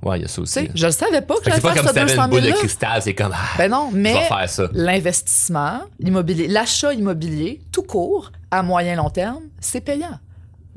[0.03, 0.73] ouais il y a ça Tu aussi sais, là.
[0.75, 2.11] je le savais pas que Fait que j'allais c'est pas faire comme ce si t'avais
[2.11, 2.59] 200 une boule 000 de là.
[2.59, 8.33] cristal c'est comme ah, Ben non, mais faire ça l'investissement immobilier, l'achat immobilier, tout court,
[8.51, 10.19] à moyen long terme, c'est payant.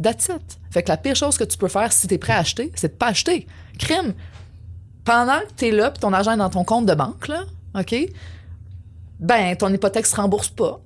[0.02, 0.60] That's it.
[0.72, 2.72] Fait que la pire chose que tu peux faire si tu es prêt à acheter,
[2.76, 3.48] c'est de pas acheter.
[3.78, 4.14] Crime.
[5.04, 7.44] Pendant que tu es là, puis ton argent est dans ton compte de banque, là,
[7.78, 7.96] OK?
[9.20, 10.82] Ben, ton hypothèque se rembourse pas.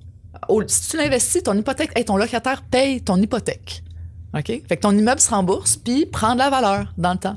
[0.68, 3.82] Si tu l'investis, ton hypothèque, hey, ton locataire paye ton hypothèque.
[4.34, 4.46] OK?
[4.46, 7.36] Fait que ton immeuble se rembourse, puis prend de la valeur dans le temps.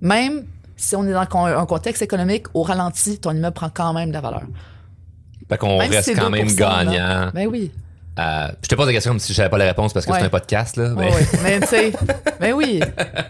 [0.00, 0.44] Même
[0.76, 4.14] si on est dans un contexte économique au ralenti, ton immeuble prend quand même de
[4.14, 4.42] la valeur.
[5.48, 6.84] fait qu'on si reste quand même 2%, là.
[6.84, 7.72] gagnant Ben oui.
[8.18, 10.12] Euh, je te pose la question comme si je savais pas la réponse parce que
[10.12, 10.20] Ouais.
[10.20, 11.26] c'est un podcast là mais ouais.
[11.42, 11.92] Mais tu sais,
[12.40, 12.80] ben oui.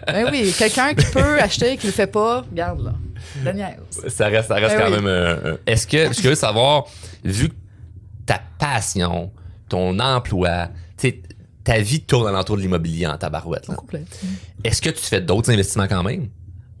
[0.05, 0.53] Ben oui.
[0.55, 2.83] Quelqu'un qui peut acheter, qui le fait pas, regarde
[3.43, 3.51] là.
[3.53, 3.79] Niaise.
[4.13, 4.95] ça reste, ça reste Ben quand oui.
[4.97, 5.07] même.
[5.07, 6.85] euh, Est-ce que je suis curieux de savoir,
[7.23, 7.55] vu que
[8.27, 9.31] ta passion,
[9.69, 10.67] ton emploi,
[11.63, 13.75] ta vie tourne alentour de l'immobilier en tabarouette, là.
[14.63, 16.27] Est-ce que tu fais d'autres investissements quand même?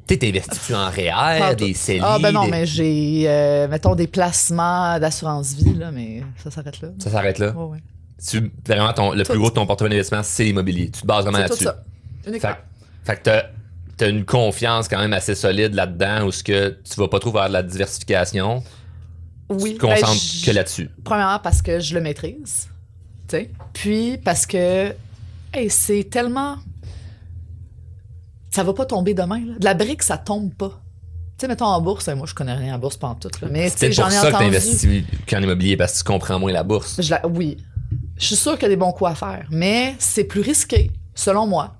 [0.07, 2.01] Tu sais, t'investis-tu en REER, des CELI?
[2.03, 6.51] Ah ben non, des- mais j'ai, euh, mettons, des placements d'assurance vie, là, mais ça
[6.51, 6.89] s'arrête là.
[6.99, 7.51] Ça s'arrête là?
[7.53, 7.79] Ouais.
[8.27, 9.31] Tu, vraiment, ton, le Tout.
[9.31, 10.89] plus gros de ton portefeuille d'investissement, c'est l'immobilier.
[10.91, 11.65] Tu te bases vraiment là-dessus.
[12.23, 12.39] Fait,
[13.03, 13.43] fait que t'as,
[13.97, 17.31] t'as une confiance quand même assez solide là-dedans où ce que tu vas pas trop
[17.31, 18.63] vers de la diversification.
[19.49, 19.71] Oui.
[19.73, 20.89] Tu te concentres ben, j- que là-dessus.
[21.03, 22.69] Premièrement, parce que je le maîtrise.
[23.27, 23.49] Tu.
[23.73, 24.93] Puis, parce que,
[25.53, 26.57] hey, c'est tellement.
[28.51, 29.39] Ça va pas tomber demain.
[29.45, 29.53] Là.
[29.59, 30.81] De la brique, ça tombe pas.
[31.37, 33.29] Tu sais, mettons en bourse, moi, je connais rien en bourse pas en tout.
[33.41, 33.49] Là.
[33.51, 34.45] Mais, tu C'est pour ai ça que entendu.
[34.45, 34.87] t'investis
[35.29, 37.01] qu'en immobilier parce que tu comprends moins la bourse.
[37.01, 37.57] Je la- oui.
[38.17, 40.91] Je suis sûre qu'il y a des bons coups à faire, mais c'est plus risqué,
[41.13, 41.75] selon moi.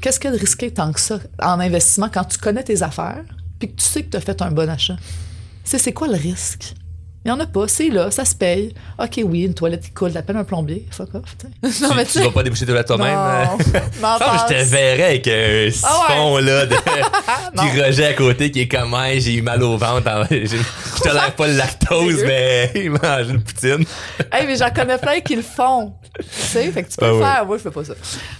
[0.00, 2.82] Qu'est-ce qu'il y a de risqué tant que ça en investissement quand tu connais tes
[2.82, 3.24] affaires
[3.58, 4.96] puis que tu sais que tu as fait un bon achat?
[5.64, 6.74] C'est quoi le risque?
[7.24, 8.74] Il n'y en a pas, c'est là, ça se paye.
[8.98, 11.22] OK, oui, une toilette qui coule, t'appelles un plombier, fuck off.
[11.80, 13.14] non, mais tu, tu vas pas déboucher de la toi-même.
[13.14, 16.74] Non, m'en Ah, je te verrais avec un siphon là de
[17.58, 21.34] qui rejet à côté qui est comme Hey, j'ai eu mal au ventre je tolère
[21.34, 23.84] pas le lactose mais il mange une poutine
[24.30, 25.94] Hey, mais j'en connais plein qui le font.
[26.18, 27.46] Tu sais, fait que tu peux Ah le faire.
[27.46, 27.94] Moi, je fais pas ça.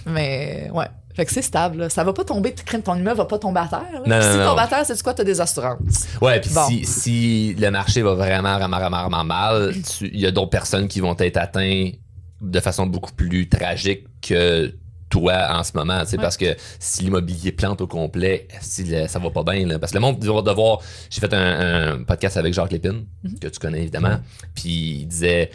[0.05, 0.85] Mais, ouais.
[1.15, 1.89] Fait que c'est stable, là.
[1.89, 4.01] Ça va pas tomber, tu crains que ton immeuble va pas tomber à terre.
[4.05, 4.45] Non, non, si non.
[4.49, 5.13] tombe à terre, c'est quoi?
[5.13, 6.07] T'as des assurances?
[6.21, 6.67] ouais puis Bon.
[6.67, 10.99] si, si le marché va vraiment vraiment vraiment, mal il y a d'autres personnes qui
[10.99, 11.93] vont être atteintes
[12.41, 14.75] de façon beaucoup plus tragique que
[15.09, 16.21] toi en ce moment, tu sais, Ouais.
[16.23, 19.91] parce que si l'immobilier plante au complet, si le- ça va pas bien, là, parce
[19.93, 23.39] que le monde va devoir, j'ai fait un, un podcast avec Jacques Lépine, Mhm.
[23.39, 24.17] que tu connais évidemment,
[24.53, 25.51] puis il disait,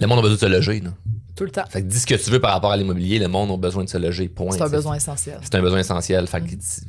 [0.00, 0.90] le monde a besoin de se loger, là.
[1.36, 1.64] Tout le temps.
[1.70, 3.84] Fait que dis ce que tu veux par rapport à l'immobilier, le monde a besoin
[3.84, 4.50] de se loger, point.
[4.50, 5.38] C'est un besoin essentiel.
[5.40, 6.26] C'est un besoin essentiel.
[6.26, 6.46] Fait que,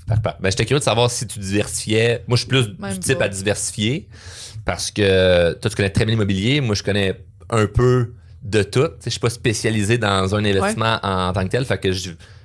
[0.07, 2.23] ben, j'étais curieux de savoir si tu diversifiais.
[2.27, 3.25] Moi, je suis plus Même du type pas.
[3.25, 4.07] à diversifier
[4.65, 6.61] parce que toi, tu connais très bien l'immobilier.
[6.61, 8.79] Moi, je connais un peu de tout.
[8.87, 11.63] Tu sais, Je suis pas spécialisé dans un investissement en tant que tel.
[11.65, 11.91] Fait que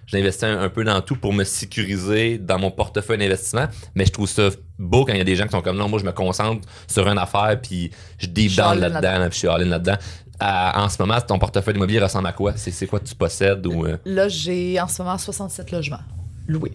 [0.07, 3.66] j'investis un, un peu dans tout pour me sécuriser dans mon portefeuille d'investissement.
[3.94, 5.88] Mais je trouve ça beau quand il y a des gens qui sont comme non,
[5.88, 9.18] moi, je me concentre sur une affaire puis je deep down là-dedans, là-dedans.
[9.20, 9.96] là, puis je suis all-in là-dedans.
[10.40, 12.53] À- en ce moment, ton portefeuille immobilier ressemble à quoi?
[12.57, 13.87] C'est c'est quoi que tu possèdes ou.
[13.87, 13.97] euh?
[14.05, 15.99] Là, j'ai en ce moment 67 logements
[16.49, 16.73] loués.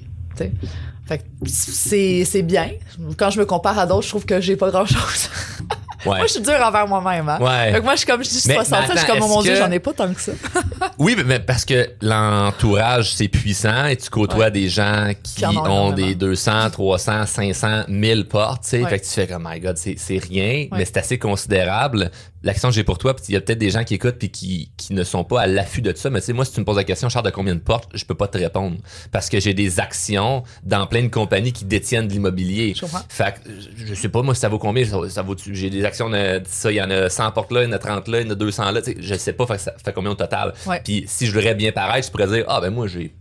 [1.06, 2.70] Fait c'est c'est bien.
[3.18, 5.30] Quand je me compare à d'autres, je trouve que j'ai pas grand-chose.
[6.06, 6.16] Ouais.
[6.16, 7.28] moi, je suis dure envers moi-même.
[7.28, 7.40] Hein?
[7.42, 7.82] Ouais.
[7.82, 9.70] Moi, je suis comme, je dis Mais- 67, je suis comme, oh mon Dieu, j'en
[9.70, 10.32] ai pas tant que ça.
[10.98, 14.52] Oui, mais- parce que l'entourage, c'est puissant et tu côtoies Ouais.
[14.52, 18.86] des gens qui ont des 200, 300, 500, 1000 portes, tu sais.
[18.86, 22.12] Fait que tu fais comme, my God, c'est rien, mais c'est assez considérable.
[22.42, 24.16] La question que j'ai pour toi, puis il y a peut-être des gens qui écoutent
[24.18, 26.54] puis qui, qui ne sont pas à l'affût de ça, mais tu sais, moi, si
[26.54, 28.78] tu me poses la question, Charles, de combien de portes, je peux pas te répondre.
[29.12, 32.74] Parce que j'ai des actions dans plein de compagnies qui détiennent de l'immobilier.
[32.76, 33.02] Je comprends.
[33.10, 33.50] Fait que,
[33.86, 36.42] je- sais pas, moi, si ça vaut combien, ça, ça vaut, j'ai des actions de
[36.48, 38.28] ça, il y en a 100 portes là, il y en a 30 là, il
[38.28, 40.54] y en a 200 là, je sais pas, fait que ça fait combien au total.
[40.66, 40.80] Ouais.
[40.84, 43.14] Puis si je voudrais bien paraître, je pourrais dire, ah ben moi j'ai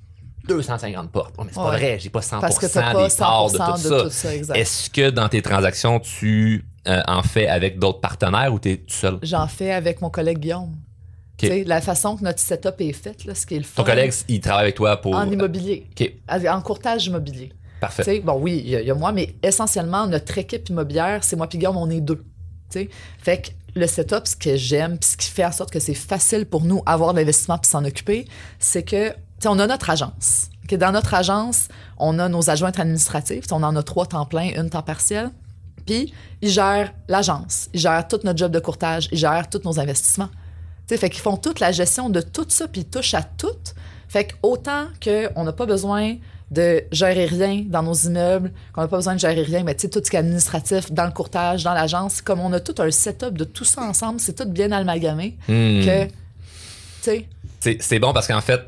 [0.46, 1.36] 250 portes.
[1.38, 3.82] Ouais, mais c'est pas vrai, j'ai pas 100% Parce que t'as pas des parts 100%
[3.82, 4.56] de tout de ça.
[4.56, 8.94] Est-ce que dans tes transactions, tu euh, en fais avec d'autres partenaires ou t'es tout
[8.94, 9.18] seul?
[9.22, 10.74] J'en fais avec mon collègue Guillaume.
[11.36, 13.82] Tu sais, La façon que notre setup est fait, là, ce qui est le fun.
[13.82, 15.14] Ton collègue, il travaille avec toi pour...
[15.14, 15.86] En immobilier.
[15.98, 16.12] OK,
[16.48, 17.52] En courtage immobilier.
[17.80, 18.02] parfait.
[18.04, 20.68] Tu sais, bon, oui, il y, a- il y a moi, mais essentiellement, notre équipe
[20.68, 22.24] immobilière, c'est moi puis Guillaume, on est deux.
[22.70, 22.88] Tu sais.
[23.22, 23.48] Fait que
[23.78, 26.64] le setup, ce que j'aime, puis ce qui fait en sorte que c'est facile pour
[26.64, 28.26] nous avoir l'investissement puis s'en occuper,
[28.58, 30.48] c'est que, tu on a notre agence.
[30.72, 33.46] Dans notre agence, on a nos adjointes administratives.
[33.46, 35.30] Tu On en a trois temps plein, une temps partiel.
[35.88, 39.80] Puis, ils gèrent l'agence, ils gèrent tout notre job de courtage, ils gèrent tous nos
[39.80, 40.28] investissements.
[40.86, 43.22] Tu sais, fait qu'ils font toute la gestion de tout ça, puis ils touchent à
[43.22, 43.46] tout.
[44.06, 46.16] Fait que autant qu'on n'a pas besoin
[46.50, 49.82] de gérer rien dans nos immeubles, qu'on n'a pas besoin de gérer rien, mais tu
[49.82, 52.74] sais, tout ce qui est administratif dans le courtage, dans l'agence, comme on a tout
[52.82, 55.84] un setup de tout ça ensemble, c'est tout bien amalgamé, Hmm.
[55.84, 56.08] que,
[57.02, 57.26] C'est
[57.80, 58.60] c'est bon parce qu'en fait,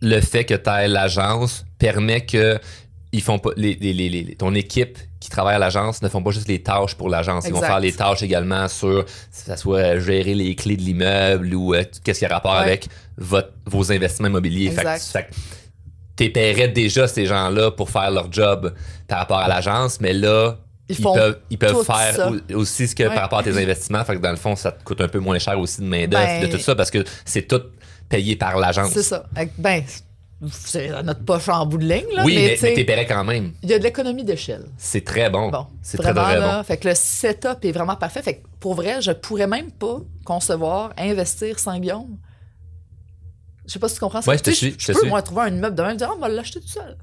[0.00, 2.58] le fait que tu aies l'agence permet que
[3.12, 6.22] ils font pas les, les- les- les- ton équipe qui travaille à l'agence ne font
[6.22, 7.46] pas juste les tâches pour l'agence.
[7.46, 11.54] Ils vont faire les tâches également sur, si ça soit gérer les clés de l'immeuble
[11.54, 12.58] ou euh, qu'est-ce qui a rapport Ouais.
[12.62, 14.70] avec votre, vos investissements immobiliers.
[14.70, 15.00] Fait que- Exact.
[15.12, 15.34] fait que
[16.16, 18.74] t'épaierais déjà ces gens-là pour faire leur job
[19.06, 22.30] par rapport à l'agence, mais là, Ils peuvent, ils peuvent faire ça.
[22.54, 23.08] aussi ce que Ouais.
[23.10, 24.04] par rapport à tes investissements.
[24.04, 26.24] Fait que dans le fond, ça te coûte un peu moins cher aussi de main-d'œuvre,
[26.26, 27.62] Ben, de tout ça, parce que c'est tout
[28.08, 28.92] payé par l'agence.
[28.92, 29.24] c'est ça.
[29.58, 29.82] Ben,
[30.52, 33.52] c'est notre poche en bout de ligne, là, Oui, mais, mais t'es paierais quand même.
[33.62, 34.66] il y a de l'économie d'échelle.
[34.76, 35.50] C'est très bon.
[35.50, 36.64] Bon, c'est très, très là, bon.
[36.64, 38.22] Fait que le setup est vraiment parfait.
[38.22, 42.16] Fait que pour vrai, je pourrais même pas concevoir investir sans Guillaume.
[43.66, 44.30] Je sais pas si tu comprends ça.
[44.30, 46.14] Ouais, je te suis, je te peux, moi, trouver un immeuble demain et dire, ah,
[46.16, 46.96] on va l'acheter tout seul.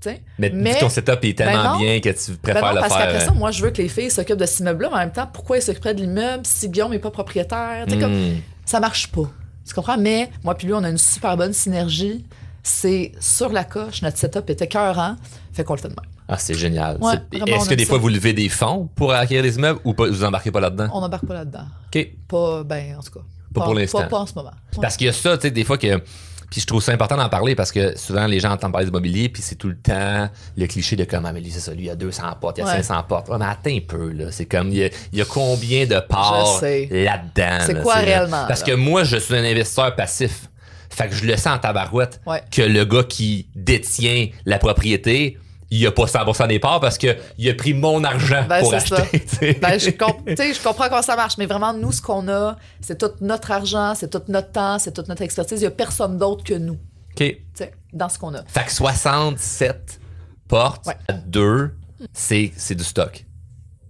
[0.00, 0.22] Tu sais?
[0.38, 1.78] Mais, mais- ton setup est tellement Ben non.
[1.78, 3.02] bien que tu Ben préfères non, le parce faire.
[3.02, 5.00] qu'après euh, ça, moi, je veux que les filles s'occupent de cet immeuble-là, mais en
[5.00, 7.84] même temps, pourquoi ils s'occuperaient de l'immeuble si Guillaume n'est pas propriétaire?
[7.86, 8.40] Tu sais, comme, hmm.
[8.64, 9.28] ça marche pas.
[9.66, 9.98] Tu comprends?
[9.98, 12.24] Mais moi puis lui, on a une super bonne synergie.
[12.68, 15.14] C'est sur la coche, notre setup était écœurant.
[15.52, 16.10] Fait qu'on le fait de même.
[16.28, 16.98] Ah, c'est génial.
[17.00, 17.90] Ouais, Est-ce que des ça.
[17.90, 20.88] fois vous levez des fonds pour acquérir des immeubles ou pas, vous embarquez pas là-dedans?
[20.92, 21.66] On n'embarque pas là-dedans.
[21.94, 22.08] OK.
[22.26, 23.24] Pas, ben, en tout cas.
[23.54, 24.00] Pas pour l'instant.
[24.00, 24.50] Pas, pas en ce moment.
[24.50, 24.82] Ouais.
[24.82, 26.02] Parce qu'il y a ça, tu sais, des fois que.
[26.50, 29.28] Puis je trouve ça important d'en parler parce que souvent les gens entendent parler d'immobilier
[29.28, 31.82] puis c'est tout le temps le cliché de comme, ah, mais lui, c'est ça, lui,
[31.82, 32.82] il y a 200 portes, il y a Ouais.
[32.82, 33.28] 500 portes.
[33.28, 34.32] Ouais, mais attends un peu, là.
[34.32, 37.58] C'est comme, il y a, il y a combien de parts là-dedans?
[37.64, 38.00] C'est là, quoi là?
[38.00, 40.48] réellement, Parce que moi, je suis un investisseur passif.
[40.96, 42.42] Fait que je le sens en tabarouette Ouais.
[42.50, 45.38] que le gars qui détient la propriété,
[45.70, 48.72] il a pas 100% des parts parce que il a pris mon argent Ben, pour
[48.72, 48.96] acheter.
[49.26, 49.46] ça.
[49.60, 52.96] Ben, je, comp- je comprends comment ça marche, mais vraiment, nous, ce qu'on a, c'est
[52.98, 55.58] tout notre argent, c'est tout notre temps, c'est toute notre expertise.
[55.58, 57.16] Il n'y a personne d'autre que nous, OK.
[57.16, 58.42] tu sais, dans ce qu'on a.
[58.46, 60.00] Fait que 67
[60.48, 60.96] portes Ouais.
[61.08, 61.72] à deux,
[62.12, 63.24] c'est, c'est du stock.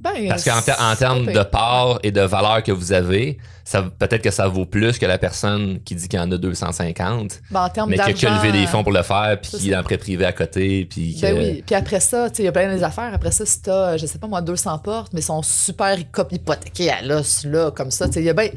[0.00, 1.50] Ben, Parce qu'en c'est termes de pire.
[1.50, 3.38] part et de valeur que vous avez,
[3.68, 6.36] ça peut-être que ça vaut plus que la personne qui dit qu'il y en a
[6.38, 9.70] 250, Ben, en termes mais qui a levé des fonds pour le faire, puis qui
[9.72, 11.20] est le prêt privé à côté, puis que...
[11.22, 11.62] Ben oui.
[11.66, 13.10] Puis après ça, il y a plein des affaires.
[13.12, 16.90] Après ça, si t'as, je sais pas moi, 200 portes, mais sont super hypo- hypothéquées
[16.92, 18.50] à l'os, là, comme ça, tu sais, il y a ben.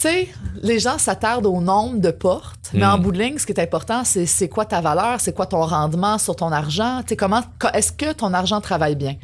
[0.00, 0.28] Tu sais,
[0.62, 2.90] les gens s'attardent au nombre de portes, mais Mm.
[2.90, 5.44] en bout de ligne, ce qui est important, c'est c'est quoi ta valeur, c'est quoi
[5.46, 9.16] ton rendement sur ton argent, tu comment, co- est-ce que ton argent travaille bien?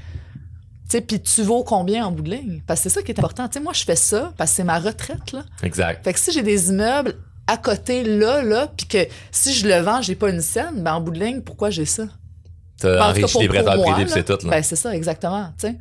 [0.94, 2.62] Sais, puis tu vaux combien en bout de ligne?
[2.68, 3.48] Parce que c'est ça qui est important.
[3.48, 5.42] Tu sais, moi, je fais ça parce que c'est ma retraite, là.
[5.64, 6.04] Exact.
[6.04, 7.16] Fait que si j'ai des immeubles
[7.48, 8.98] à côté, là, là, puis que
[9.33, 11.85] si je le vends, j'ai pas une scène, ben en bout de ligne, pourquoi j'ai
[11.85, 12.04] ça?
[12.78, 14.46] T'as enrichi les prêteurs privés, c'est tout.
[14.46, 14.50] Là.
[14.52, 15.52] Ben, c'est ça, exactement.
[15.59, 15.78] tu sais.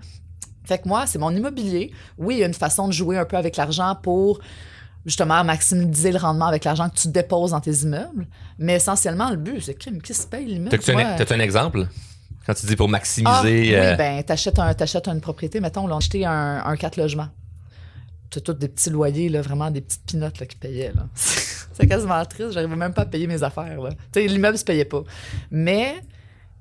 [0.66, 1.92] Fait que moi, c'est mon immobilier.
[2.18, 4.40] Oui, il y a une façon de jouer un peu avec l'argent pour
[5.06, 8.26] justement maximiser le rendement avec l'argent que tu déposes dans tes immeubles.
[8.58, 10.70] Mais essentiellement, le but, c'est qui, qui se paye l'immeuble?
[10.70, 11.88] T'as-tu un, Moi, t'as-tu un exemple?
[12.46, 13.62] Quand tu dis pour ah, maximiser...
[13.62, 16.98] oui, euh, ben, t'achètes, un, t'achètes une propriété, mettons, on a acheté un, un 4
[16.98, 17.30] logements.
[18.30, 20.92] T'as tous des petits loyers, là, vraiment des petites pinottes là, qui payaient.
[20.94, 21.08] Là.
[21.16, 23.80] c'est quasiment triste, j'arrivais même pas à payer mes affaires.
[23.82, 23.90] Là.
[24.12, 25.04] Tu sais, l'immeuble se payait pas.
[25.52, 25.96] Mais,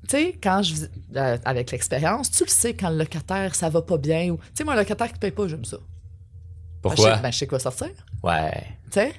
[0.08, 0.74] tu sais, quand je
[1.16, 4.30] euh, avec l'expérience, tu le sais quand le locataire, ça va pas bien.
[4.30, 5.78] ou Tu sais, moi, le locataire qui paye pas, j'aime ça.
[5.78, 7.16] Ben, je pourquoi?
[7.16, 7.90] sais, ben, je sais quoi sortir.
[8.22, 8.52] Ouais.
[8.84, 9.12] Tu sais?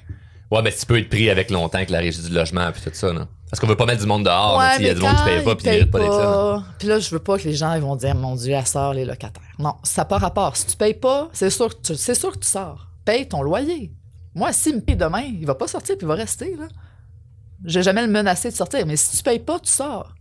[0.50, 2.90] Ouais, mais tu peux être pris avec longtemps avec la régie du logement puis tout
[2.92, 3.26] ça, non?
[3.54, 5.22] Parce qu'on veut pas mettre du monde dehors, mais s'il y a du monde qui
[5.22, 6.62] paye pas puis ils méritent pas d'être là.
[6.76, 8.92] Puis là, je veux pas que les gens ils vont dire, mon Dieu, elle sort
[8.94, 9.44] les locataires.
[9.60, 10.56] Non, ça n'a pas rapport.
[10.56, 12.88] Si tu payes pas, c'est sûr, que tu- sûr que tu sors.
[13.04, 13.92] Paye ton loyer.
[14.34, 16.66] Moi, s'il me paye demain, il va pas sortir puis il va rester, là.
[17.64, 20.12] J'ai jamais le menacé de sortir, mais si tu payes pas, tu sors.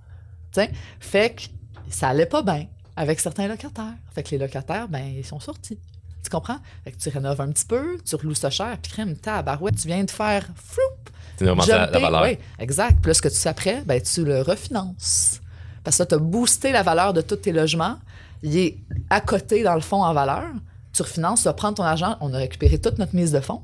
[0.54, 0.72] Tu sais?
[1.00, 1.42] Fait que
[1.90, 3.96] ça allait pas bien avec certains locataires.
[4.14, 5.80] Fait que les locataires, ben, ils sont sortis.
[6.24, 6.60] Tu comprends?
[6.84, 9.88] Fait que tu rénoves un petit peu, tu reloues ça cher, puis crème, tabarouette, tu
[9.88, 11.12] viens de faire floup,
[11.50, 12.24] augmentes la, la Jumper, valeur.
[12.24, 12.98] Oui, exact.
[13.02, 15.40] Puis là, ce que tu fais après, ben, tu le refinances.
[15.84, 17.98] Parce que tu as boosté la valeur de tous tes logements.
[18.42, 18.78] Il est
[19.10, 20.46] à côté, dans le fond, en valeur.
[20.94, 22.18] Tu refinances, tu vas prendre ton argent.
[22.22, 23.62] On a récupéré toute notre mise de fonds.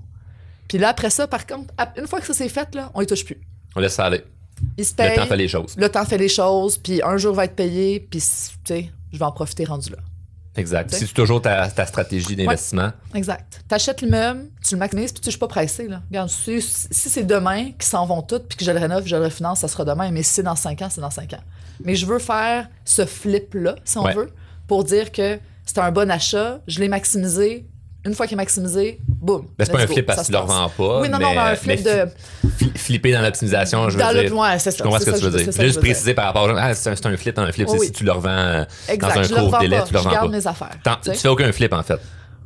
[0.67, 3.05] Puis là, après ça, par contre, une fois que ça s'est fait, là, on ne
[3.05, 3.39] touche plus.
[3.75, 4.23] On laisse ça aller.
[4.77, 5.75] Il se Le temps fait les choses.
[5.77, 6.77] Le temps fait les choses.
[6.77, 7.99] Puis un jour va être payé.
[7.99, 8.25] Puis, tu
[8.65, 9.97] sais, je vais en profiter rendu là.
[10.55, 10.91] Exact.
[10.93, 12.91] C'est toujours ta, ta stratégie d'investissement.
[13.13, 13.62] Exact.
[13.67, 15.88] Tu achètes l'immeuble, tu le maximises, puis tu ne suis pas pressé.
[15.88, 16.01] Là.
[16.09, 19.15] Regarde, si, si c'est demain qu'ils s'en vont toutes, puis que je le rénove, je
[19.15, 20.12] le refinance, ça sera demain.
[20.12, 21.43] Mais si c'est dans cinq ans, c'est dans cinq ans.
[21.83, 24.13] Mais je veux faire ce flip-là, si on Ouais.
[24.13, 24.29] veut,
[24.67, 27.65] pour dire que c'était un bon achat, je l'ai maximisé.
[28.05, 29.41] Une fois qu'il est maximisé, boum.
[29.57, 31.01] Ben, c'est pas un flip parce tu se le revends pas.
[31.01, 32.09] Oui, non, non, mais un flip mais de.
[32.57, 34.38] fli- Flipper dans l'optimisation, je veux Dans le- dire.
[34.38, 35.53] ouais, c'est ça, Je comprends ce que tu veux je- dire.
[35.53, 37.67] ça Juste je préciser par rapport à ah, c'est un, c'est un flip, un flip.
[37.69, 39.13] Oui, c'est si tu le revends Exact.
[39.15, 39.83] dans un je court délai, pas.
[39.83, 40.38] tu le je revends garde pas.
[40.38, 40.77] mes affaires.
[41.03, 41.99] Tu fais aucun flip, en fait.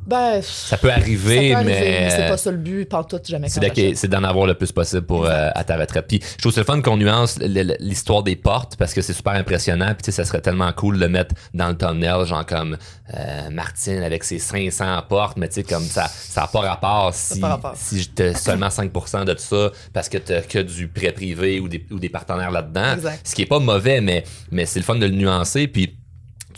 [0.06, 1.80] Ben, Ça peut arriver, ça peut mais.
[1.80, 4.72] mais c'est euh, pas ça le but, pantoute, jamais C'est d'en- c'est avoir le plus
[4.72, 6.06] possible pour euh, à ta retraite.
[6.08, 9.34] Puis je trouve ça le fun qu'on nuance l'histoire des portes parce que c'est super
[9.34, 9.88] impressionnant.
[9.88, 12.76] Puis tu sais, ça serait tellement cool de le mettre dans le thumbnail, genre comme
[13.14, 17.12] euh, Martine avec ses 500 portes, mais tu sais comme ça, ça n'a pas rapport
[17.14, 17.74] si pas rapport.
[17.76, 21.98] si seulement 5% de ça parce que t'as que du prêt privé ou des, ou
[21.98, 22.94] des partenaires là-dedans.
[22.94, 23.20] Exact.
[23.26, 25.66] Ce qui est pas mauvais, mais mais c'est le fun de le nuancer.
[25.68, 25.96] Puis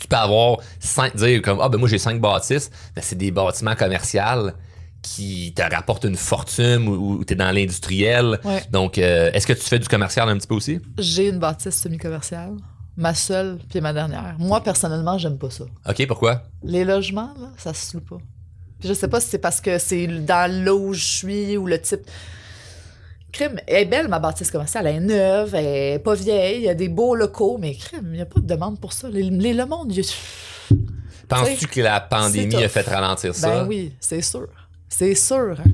[0.01, 3.31] tu peux avoir cinq, dire comme ah ben moi j'ai cinq bâtisses, mais c'est des
[3.31, 4.51] bâtiments commerciaux
[5.01, 8.39] qui te rapportent une fortune ou, tu es dans l'industriel.
[8.43, 8.63] Ouais.
[8.71, 10.79] Donc euh, est-ce que tu fais du commercial un petit peu aussi?
[10.97, 12.55] J'ai une bâtisse semi-commerciale,
[12.95, 14.35] ma seule, puis ma dernière.
[14.39, 15.65] Moi, personnellement, j'aime pas ça.
[15.87, 16.43] OK, pourquoi?
[16.63, 18.17] Les logements, là, ça se loue pas.
[18.79, 21.67] Puis je sais pas si c'est parce que c'est dans là où je suis ou
[21.67, 22.01] le type.
[23.37, 24.87] Crime, elle est belle, ma bâtisse commerciale.
[24.87, 28.07] Elle est neuve, elle est pas vieille, il y a des beaux locaux, mais crime,
[28.07, 29.09] il n'y a pas de demande pour ça.
[29.09, 30.03] Les, les- le monde, il
[31.29, 33.47] Penses-tu que la pandémie a fait ralentir ça?
[33.61, 34.47] Ben oui, c'est sûr.
[34.89, 35.55] C'est sûr.
[35.59, 35.69] hein.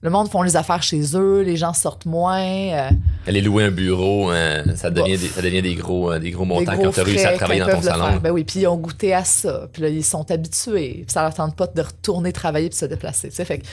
[0.00, 2.42] Le monde font les affaires chez eux, les gens sortent moins.
[2.42, 2.90] euh,
[3.26, 4.30] Aller louer un bureau,
[4.74, 5.20] ça, devient Bof.
[5.20, 7.24] des, ça devient des gros, euh, des gros des montants gros quand tu as réussi
[7.26, 8.04] à travailler dans ton salon.
[8.06, 8.20] faire.
[8.20, 9.68] Ben oui, puis ils ont goûté à ça.
[9.72, 11.04] Puis là, ils sont habitués.
[11.06, 13.28] Puis ça leur tente pas de retourner travailler puis se déplacer.
[13.30, 13.44] tu sais.
[13.46, 13.66] Fait que,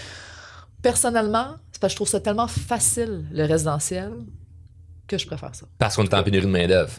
[0.82, 4.12] personnellement, parce que je trouve ça tellement facile, le résidentiel,
[5.08, 5.66] que je préfère ça.
[5.78, 6.94] Parce qu'on est en pénurie de main-d'œuvre.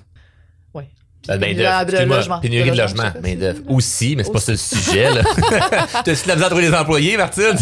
[0.74, 0.84] Oui.
[1.30, 1.86] Euh, main d'œuvre.
[1.86, 3.60] de pénurie de logement, main d'œuvre.
[3.68, 5.14] Aussi, mais c'est pas ça le sujet.
[5.14, 5.22] là.
[6.04, 7.54] T'as-tu la misère à trouver des employés, Martine?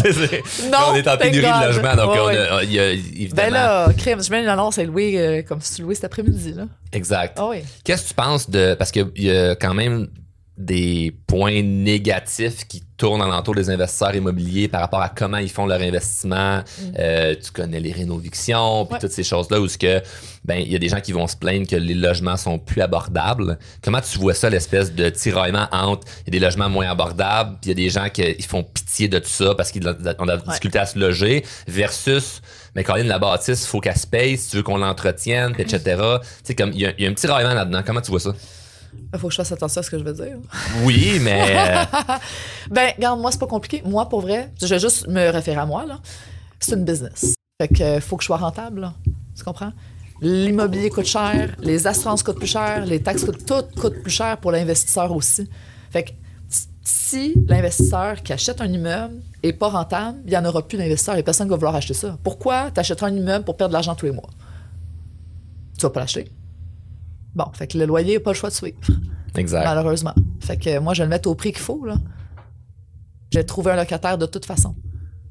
[0.71, 2.19] Non, On est en pénurie de logement, donc Ouais,
[2.51, 3.35] on a, y a évidemment.
[3.35, 6.05] Ben là, crème, je mets une annonce à louer euh, comme si tu louais cet
[6.05, 6.53] après-midi.
[6.53, 6.63] là.
[6.91, 7.37] exact.
[7.39, 7.59] Ah oui.
[7.83, 8.73] Qu'est-ce que tu penses de.
[8.73, 10.07] Parce qu'il y a quand même
[10.57, 15.65] des points négatifs qui tournent alentour des investisseurs immobiliers par rapport à comment ils font
[15.65, 16.61] leur investissement.
[16.99, 18.93] Euh, tu connais les rénovictions, puis Mm.
[18.93, 18.99] Ouais.
[18.99, 20.01] toutes ces choses-là où que
[20.43, 22.81] ben il y a des gens qui vont se plaindre que les logements sont plus
[22.81, 23.57] abordables.
[23.81, 27.57] Comment tu vois ça l'espèce de tiraillement entre il y a des logements moins abordables,
[27.61, 29.93] puis il y a des gens qui font pitié de tout ça parce qu'ils ont
[29.93, 32.41] de la difficulté à se loger versus
[32.75, 35.79] mais quand même la bâtisse, faut qu'elle se paye si tu veux qu'on l'entretienne, etc.
[35.83, 37.81] Tu sais comme il y, a- il y a un petit raillement là-dedans.
[37.85, 38.33] Comment tu vois ça?
[39.13, 40.37] Il faut que je fasse attention à ce que je veux dire.
[40.83, 41.41] Oui, mais.
[41.49, 41.83] euh,
[42.69, 43.81] Ben, regarde, moi, c'est pas compliqué.
[43.85, 45.99] Moi, pour vrai, je vais juste me référer à moi, là.
[46.59, 47.33] C'est une business.
[47.61, 48.93] Fait que faut que je sois rentable, là.
[49.35, 49.71] Tu comprends?
[50.21, 54.37] L'immobilier coûte cher, les assurances coûtent plus cher, les taxes coûtent, tout coûte plus cher
[54.37, 55.49] pour l'investisseur aussi.
[55.89, 56.11] Fait que
[56.83, 61.15] si l'investisseur qui achète un immeuble est pas rentable, il n'y en aura plus d'investisseurs
[61.15, 62.17] et personne ne va vouloir acheter ça.
[62.23, 64.29] Pourquoi tu achèteras un immeuble pour perdre de l'argent tous les mois?
[65.77, 66.31] Tu vas pas l'acheter.
[67.35, 68.77] Bon, fait que le loyer n'a pas le choix de suivre
[69.35, 69.63] exact.
[69.63, 70.13] malheureusement.
[70.41, 71.95] Fait que moi, je vais le mettre au prix qu'il faut, là.
[73.31, 74.75] J'ai trouvé un locataire de toute façon.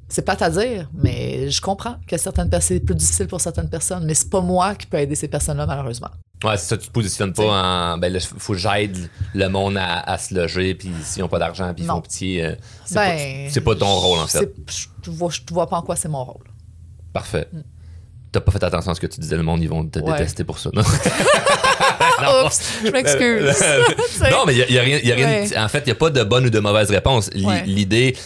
[0.08, 3.68] C'est pas à dire, mais je comprends que certaines personnes, c'est plus difficile pour certaines
[3.68, 6.08] personnes, mais c'est pas moi qui peux aider ces personnes-là, malheureusement.
[6.42, 7.98] Ouais, c'est ça, tu te positionnes pas en.
[7.98, 8.96] Ben là, faut que j'aide
[9.34, 12.44] le monde à, à se loger, puis s'ils ont pas d'argent, puis ils font pitié.
[12.44, 12.54] euh,
[12.86, 14.50] c'est Ben, pas, c'est pas ton rôle, en fait.
[15.04, 16.44] Je vois, je vois pas en quoi c'est mon rôle.
[17.12, 17.46] Parfait.
[18.32, 20.12] T'as pas fait attention à ce que tu disais, le monde, ils vont te Ouais.
[20.18, 20.70] détester pour ça.
[20.72, 20.82] Non,
[22.22, 23.54] Oups, je m'excuse.
[24.30, 24.98] Non mais il y, a rien.
[25.02, 25.58] y a rien Ouais.
[25.58, 27.30] En fait, il y a pas de bonne ou de mauvaise réponse.
[27.34, 27.62] Ouais.
[27.64, 28.16] L'idée,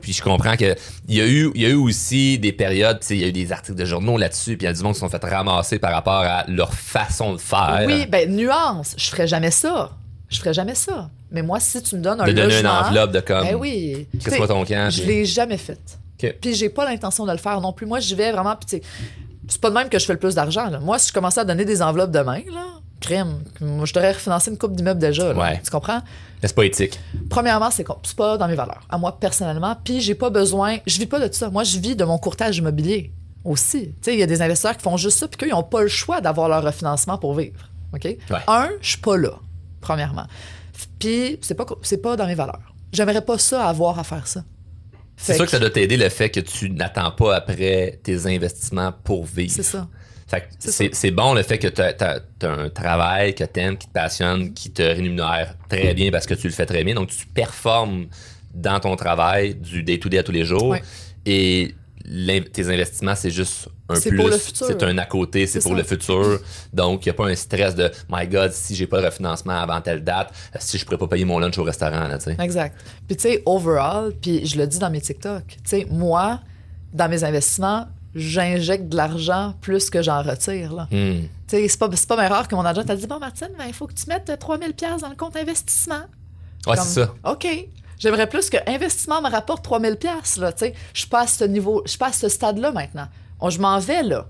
[0.00, 0.74] puis je comprends que
[1.08, 3.52] il y a eu, y a eu aussi des périodes, il y a eu des
[3.52, 5.78] articles de journaux là-dessus, puis il y a du monde qui se sont fait ramasser
[5.78, 7.84] par rapport à leur façon de faire.
[7.86, 9.90] Oui, ben nuance, je ferais jamais ça.
[10.28, 11.08] Je ferais jamais ça.
[11.30, 13.46] Mais moi, si tu me donnes un de donner une enveloppe de comme.
[13.46, 14.06] ben oui.
[14.22, 14.90] Que ton camp?
[14.90, 15.78] Je l'ai jamais fait.
[16.22, 16.34] Ok.
[16.40, 17.86] Puis j'ai pas l'intention de le faire non plus.
[17.86, 18.56] Moi, j'y vais vraiment.
[18.56, 18.82] Puis
[19.48, 20.70] c'est pas de même que je fais le plus d'argent.
[20.82, 22.66] Moi, si je commençais à donner des enveloppes demain, là,
[23.00, 25.32] crème, moi, je devrais refinancer une coupe d'immeubles déjà.
[25.32, 25.38] là.
[25.38, 25.60] Ouais.
[25.64, 26.00] Tu comprends?
[26.42, 26.98] Mais c'est pas éthique.
[27.30, 27.84] Premièrement, c'est
[28.16, 29.76] pas dans mes valeurs, à moi personnellement.
[29.82, 31.50] Puis j'ai pas besoin, je vis pas de tout ça.
[31.50, 33.12] Moi, je vis de mon courtage immobilier
[33.44, 33.88] aussi.
[33.88, 35.82] Tu sais, il y a des investisseurs qui font juste ça, puis qu'ils n'ont pas
[35.82, 37.68] le choix d'avoir leur refinancement pour vivre.
[37.94, 38.06] OK?
[38.46, 39.32] Un, je suis pas là,
[39.80, 40.26] premièrement.
[40.98, 42.74] Puis c'est pas, pas dans mes valeurs.
[42.92, 44.44] J'aimerais pas ça avoir à faire ça.
[45.16, 48.92] C'est sûr que ça doit t'aider le fait que tu n'attends pas après tes investissements
[49.02, 49.52] pour vivre.
[49.52, 49.88] C'est ça.
[50.58, 54.52] C'est bon le fait que tu as, un travail que tu aimes, qui te passionne,
[54.52, 56.94] qui te rémunère très bien parce que tu le fais très bien.
[56.94, 58.06] Donc, tu performes
[58.54, 60.68] dans ton travail du day-to-day à tous les jours.
[60.68, 60.82] Ouais.
[61.24, 61.74] Et
[62.52, 64.52] tes investissements, c'est juste un plus.
[64.54, 65.78] C'est un à côté, c'est pour ça.
[65.78, 66.40] le futur.
[66.72, 69.60] Donc, il n'y a pas un stress de My God, si j'ai pas de refinancement
[69.60, 72.08] avant telle date, si je pourrais pas payer mon lunch au restaurant.
[72.08, 72.18] Là.
[72.38, 72.76] Exact.
[73.06, 76.40] Puis tu sais, overall, puis je le dis dans mes TikTok, tu sais, moi,
[76.92, 77.86] dans mes investissements,
[78.18, 80.72] j'injecte de l'argent plus que j'en retire.
[80.74, 80.88] Là.
[81.46, 83.64] Sais, c'est pas, c'est pas bien rare que mon agent t'a dit Bon, Martine, ben,
[83.66, 86.02] il faut que tu mettes 3000$ pièces dans le compte investissement.
[86.66, 87.14] Ouais, c'est ça.
[87.24, 87.46] OK.
[87.98, 89.96] J'aimerais plus que investissement me rapporte 3000$.
[89.96, 90.74] pièces là, tu sais.
[90.92, 93.06] Je suis pas à ce niveau, je suis pas à ce stade-là maintenant.
[93.40, 94.26] On- je m'en vais là.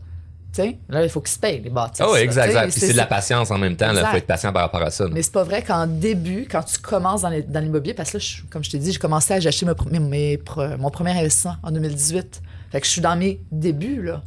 [0.88, 2.04] Là, il faut qu'ils se payent, les bâtisses.
[2.04, 2.46] Oui, là, exact.
[2.46, 2.70] exact.
[2.72, 3.90] Puis c'est de la patience en même temps.
[3.92, 5.04] Il faut être patient par rapport à ça.
[5.04, 5.10] là.
[5.12, 7.28] Mais c'est pas vrai qu'en début, quand tu commences dans
[7.60, 10.76] l'immobilier, parce que là, je- comme je t'ai dit, j'ai commencé à mes mes pre-
[10.78, 12.40] mon premier investissement en 2018.
[12.70, 14.22] Fait que je suis dans mes débuts, là.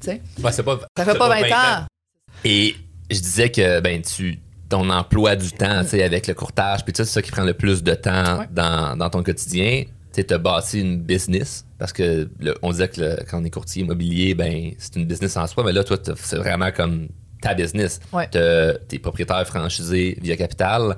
[0.00, 1.86] Tu sais, Ouais, c'est pas, ça fait pas 20 ans.
[2.44, 2.74] Et
[3.10, 6.92] je disais que ben tu ton emploi du temps, tu sais, avec le courtage, puis
[6.92, 8.46] tout ça, c'est ça qui prend le plus de temps Ouais.
[8.52, 9.82] dans, dans ton quotidien.
[10.14, 13.50] Tu as bâti une business parce que le- on disait que le- quand on est
[13.50, 17.08] courtier immobilier, ben c'est une business en soi, mais là, toi, c'est vraiment comme
[17.42, 17.98] ta business.
[18.12, 18.28] Ouais.
[18.30, 20.96] Tu es propriétaire franchisé via Capital.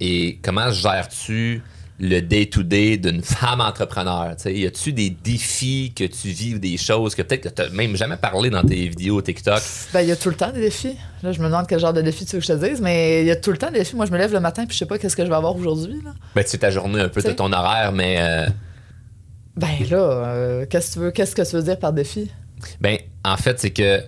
[0.00, 1.62] Et comment gères-tu
[1.98, 4.34] le day-to-day d'une femme entrepreneur?
[4.36, 7.62] Tu sais, y a-tu des défis que tu vis ou des choses que peut-être que
[7.62, 9.62] tu même jamais parlé dans tes vidéos TikTok?
[9.94, 10.96] Ben, il y a tout le temps des défis.
[11.22, 13.22] Là, je me demande quel genre de défi tu veux que je te dise, mais
[13.22, 13.96] il y a tout le temps des défis.
[13.96, 15.56] Moi, je me lève le matin puis je sais pas qu'est-ce que je vais avoir
[15.56, 16.12] aujourd'hui, là.
[16.34, 17.36] Ben, tu sais ta journée un peu de T'sais.
[17.36, 18.46] ton horaire, mais euh,
[19.56, 22.30] Ben là, euh, qu'est-ce que tu veux, qu'est-ce que tu veux dire par défi?
[22.80, 24.00] ben, en fait, c'est que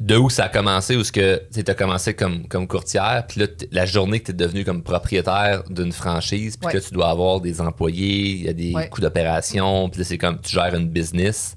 [0.00, 3.40] de où ça a commencé, où ce que tu as commencé comme, comme courtière, puis
[3.40, 6.72] là, la journée que tu es devenu comme propriétaire d'une franchise, puis Ouais.
[6.72, 8.88] que tu dois avoir des employés, il y a des Ouais.
[8.88, 11.54] coûts d'opération, puis là, c'est comme tu gères une business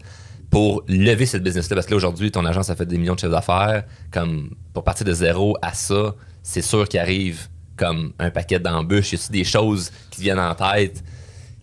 [0.52, 1.76] pour lever cette business-là.
[1.76, 3.84] Parce que là, aujourd'hui, ton agence a fait des millions de chiffres d'affaires.
[4.12, 9.12] Comme pour partir de zéro à ça, c'est sûr qu'il arrive comme un paquet d'embûches.
[9.12, 11.04] Y a des choses qui te viennent en tête?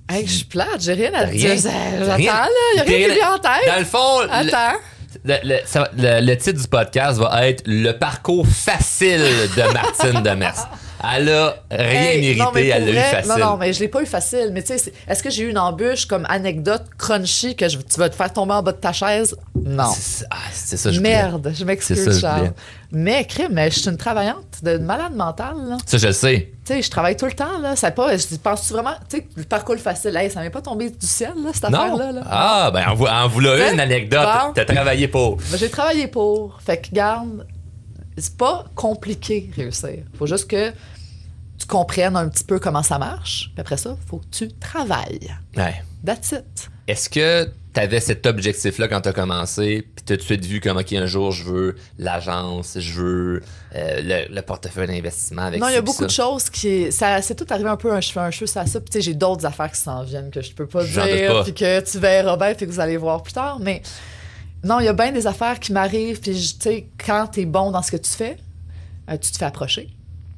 [0.06, 1.54] Hey, je suis plate, j'ai rien à Rien?
[1.54, 1.62] dire.
[1.62, 3.66] J'attends, là, il y a rien qui vient en tête.
[3.66, 4.72] Dans le fond, Attends.
[4.72, 4.93] Le,
[5.24, 9.20] le- ça- le- le titre du podcast va être Le parcours facile
[9.56, 10.68] de Martine Demers.
[11.17, 13.33] Elle a rien Hey, non, mais mérité, elle l'a eu facile.
[13.33, 14.51] Non, non, mais je l'ai pas eu facile.
[14.53, 17.99] Mais tu sais, est-ce que j'ai eu une embûche comme anecdote crunchy que je- tu
[17.99, 19.37] vas te faire tomber en bas de ta chaise?
[19.55, 19.90] Non.
[19.95, 21.11] C'est ah, ça, je voulais.
[21.11, 22.53] Merde, je m'excuse, je Charles.
[22.93, 25.77] Mais, crime, mais je suis une travaillante de malade mentale, là.
[25.85, 26.53] Ça, je le sais.
[26.64, 27.75] Tu sais, je travaille tout le temps, là.
[27.75, 30.90] Ça pas, je penses-tu vraiment, tu sais, le parcours facile, hey, ça m'est pas tombé
[30.90, 32.23] du ciel, là, cette affaire-là, là.
[32.31, 34.21] Ah, ben, en, en voulant une anecdote.
[34.23, 34.53] Bon.
[34.55, 35.37] T'as travaillé pour.
[35.37, 36.59] Ben, j'ai travaillé pour.
[36.65, 37.44] Fait que, garde,
[38.17, 40.05] c'est pas compliqué réussir.
[40.17, 40.73] Faut juste que
[41.59, 43.50] tu comprennes un petit peu comment ça marche.
[43.55, 45.35] Puis après ça, faut que tu travailles.
[45.57, 45.83] Ouais.
[46.05, 46.71] That's it.
[46.87, 50.27] Est-ce que tu avais cet objectif-là quand tu as commencé, puis tu as tout de
[50.27, 53.42] suite vu comme, OK, un jour, je veux l'agence, je veux
[53.75, 56.07] euh, le, le portefeuille d'investissement avec Non, il y a beaucoup ça?
[56.07, 56.92] de choses qui.
[56.92, 58.81] Ça, c'est tout arrivé un peu un cheveu un cheveu à ça.
[58.81, 61.33] Puis, tu sais, j'ai d'autres affaires qui s'en viennent que je peux pas J'en dire.
[61.33, 61.42] pas.
[61.44, 63.59] Puis que tu verras bien, puis que vous allez voir plus tard.
[63.61, 63.83] Mais
[64.63, 66.21] non, il y a bien des affaires qui m'arrivent.
[66.21, 68.37] Puis, tu sais, quand t'es bon dans ce que tu fais,
[69.11, 69.88] euh, tu te fais approcher.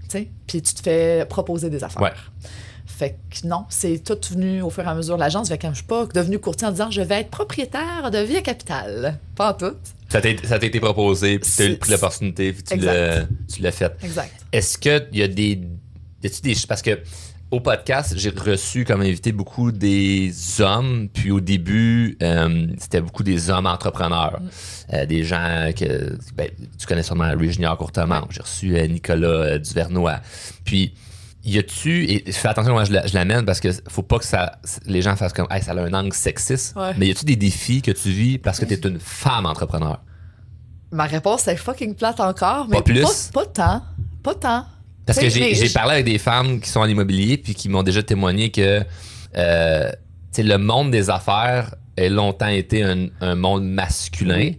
[0.09, 2.03] Puis tu te fais proposer des affaires.
[2.03, 2.13] Ouais.
[2.87, 5.49] Fait que non, c'est tout venu au fur et à mesure de l'agence.
[5.49, 8.41] Fait que je suis pas devenu courtier en disant je vais être propriétaire de Via
[8.41, 9.19] Capital.
[9.35, 9.77] Pas en tout.
[10.09, 12.77] Ça t'a été proposé, puis tu as pris l'opportunité, puis tu
[13.61, 13.93] l'as fait.
[14.03, 14.33] Exact.
[14.53, 15.61] Est-ce qu'il y a des.
[16.23, 16.55] Y a-tu des.
[16.67, 16.99] Parce que
[17.51, 23.23] au podcast, j'ai reçu comme invité beaucoup des hommes, puis au début, euh, c'était beaucoup
[23.23, 24.41] des hommes entrepreneurs.
[24.93, 26.17] Euh, des gens que.
[26.35, 27.79] ben, tu connais sûrement Louis Junior.
[28.31, 30.21] J'ai reçu euh, Nicolas Duvernois.
[30.65, 30.95] Puis.
[31.49, 34.25] Y a-tu, et fais attention comment je la- je l'amène parce que faut pas que
[34.25, 36.75] ça, les gens fassent comme, hey, ça a un angle sexiste.
[36.75, 36.91] Ouais.
[36.99, 40.03] Mais y a-tu des défis que tu vis parce que tu es une femme entrepreneur?
[40.91, 43.31] Ma réponse est fucking plate encore, mais Pas plus?
[43.33, 43.83] Pas, pas tant.
[44.25, 44.67] Pas tant.
[45.07, 48.03] Parce que j'ai parlé avec des femmes qui sont en immobilier puis qui m'ont déjà
[48.03, 48.83] témoigné que
[49.37, 49.91] euh,
[50.39, 54.53] le monde des affaires a longtemps été un, un monde masculin.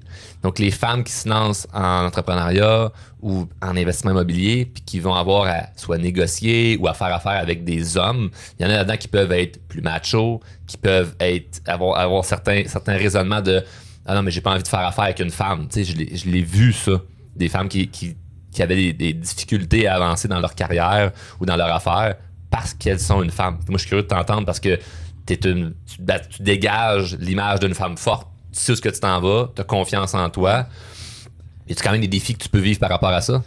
[0.43, 2.91] Donc les femmes qui se lancent en entrepreneuriat
[3.21, 7.33] ou en investissement immobilier puis qui vont avoir à soit négocier ou à faire affaire
[7.39, 8.29] avec des hommes,
[8.59, 12.23] il y en a là-dedans qui peuvent être plus machos, qui peuvent être avoir, avoir
[12.25, 13.63] certains certains raisonnements de
[14.05, 15.67] ah non mais j'ai pas envie de faire affaire avec une femme.
[15.67, 17.01] Tu sais, je l'ai- je l'ai vu ça,
[17.35, 18.15] des femmes qui, qui
[18.57, 22.15] qui avaient des, difficultés à avancer dans leur carrière ou dans leur affaire
[22.49, 23.59] parce qu'elles sont une femme.
[23.69, 24.79] Moi, je suis curieux de t'entendre parce que
[25.27, 28.27] t'es une, tu, ben, tu dégages l'image d'une femme forte.
[28.51, 30.65] Tu sais où ce que tu t'en vas, tu as confiance en toi.
[31.69, 33.43] Y a quand même des défis que tu peux vivre par rapport à ça?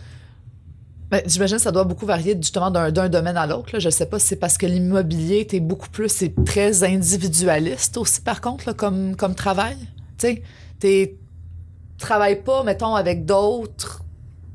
[1.11, 3.81] Ben, J'imagine que ça doit beaucoup varier justement d'un domaine à l'autre.
[3.81, 8.21] Je sais pas si c'est parce que l'immobilier, t'es beaucoup plus, c'est très individualiste aussi,
[8.21, 9.77] par contre, comme, comme travail.
[10.19, 10.43] Tu sais,
[10.79, 11.17] t'es-
[11.99, 14.03] travailles pas, mettons, avec d'autres.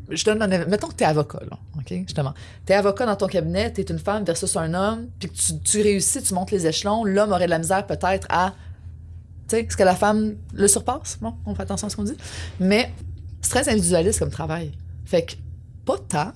[0.10, 2.34] Je donne un, mettons que t'es avocat, là, OK, justement.
[2.66, 5.82] T'es avocat dans ton cabinet, t'es une femme versus un homme, puis que tu, tu
[5.82, 8.53] réussis, tu montes les échelons, l'homme aurait de la misère peut-être à
[9.47, 11.20] tu sais, est-ce que la femme le surpasse?
[11.22, 12.18] Bon, on fait attention à ce qu'on dit.
[12.60, 12.91] Mais
[13.41, 14.72] c'est très individualiste comme travail.
[15.06, 15.34] Fait que,
[15.86, 16.32] pas tant.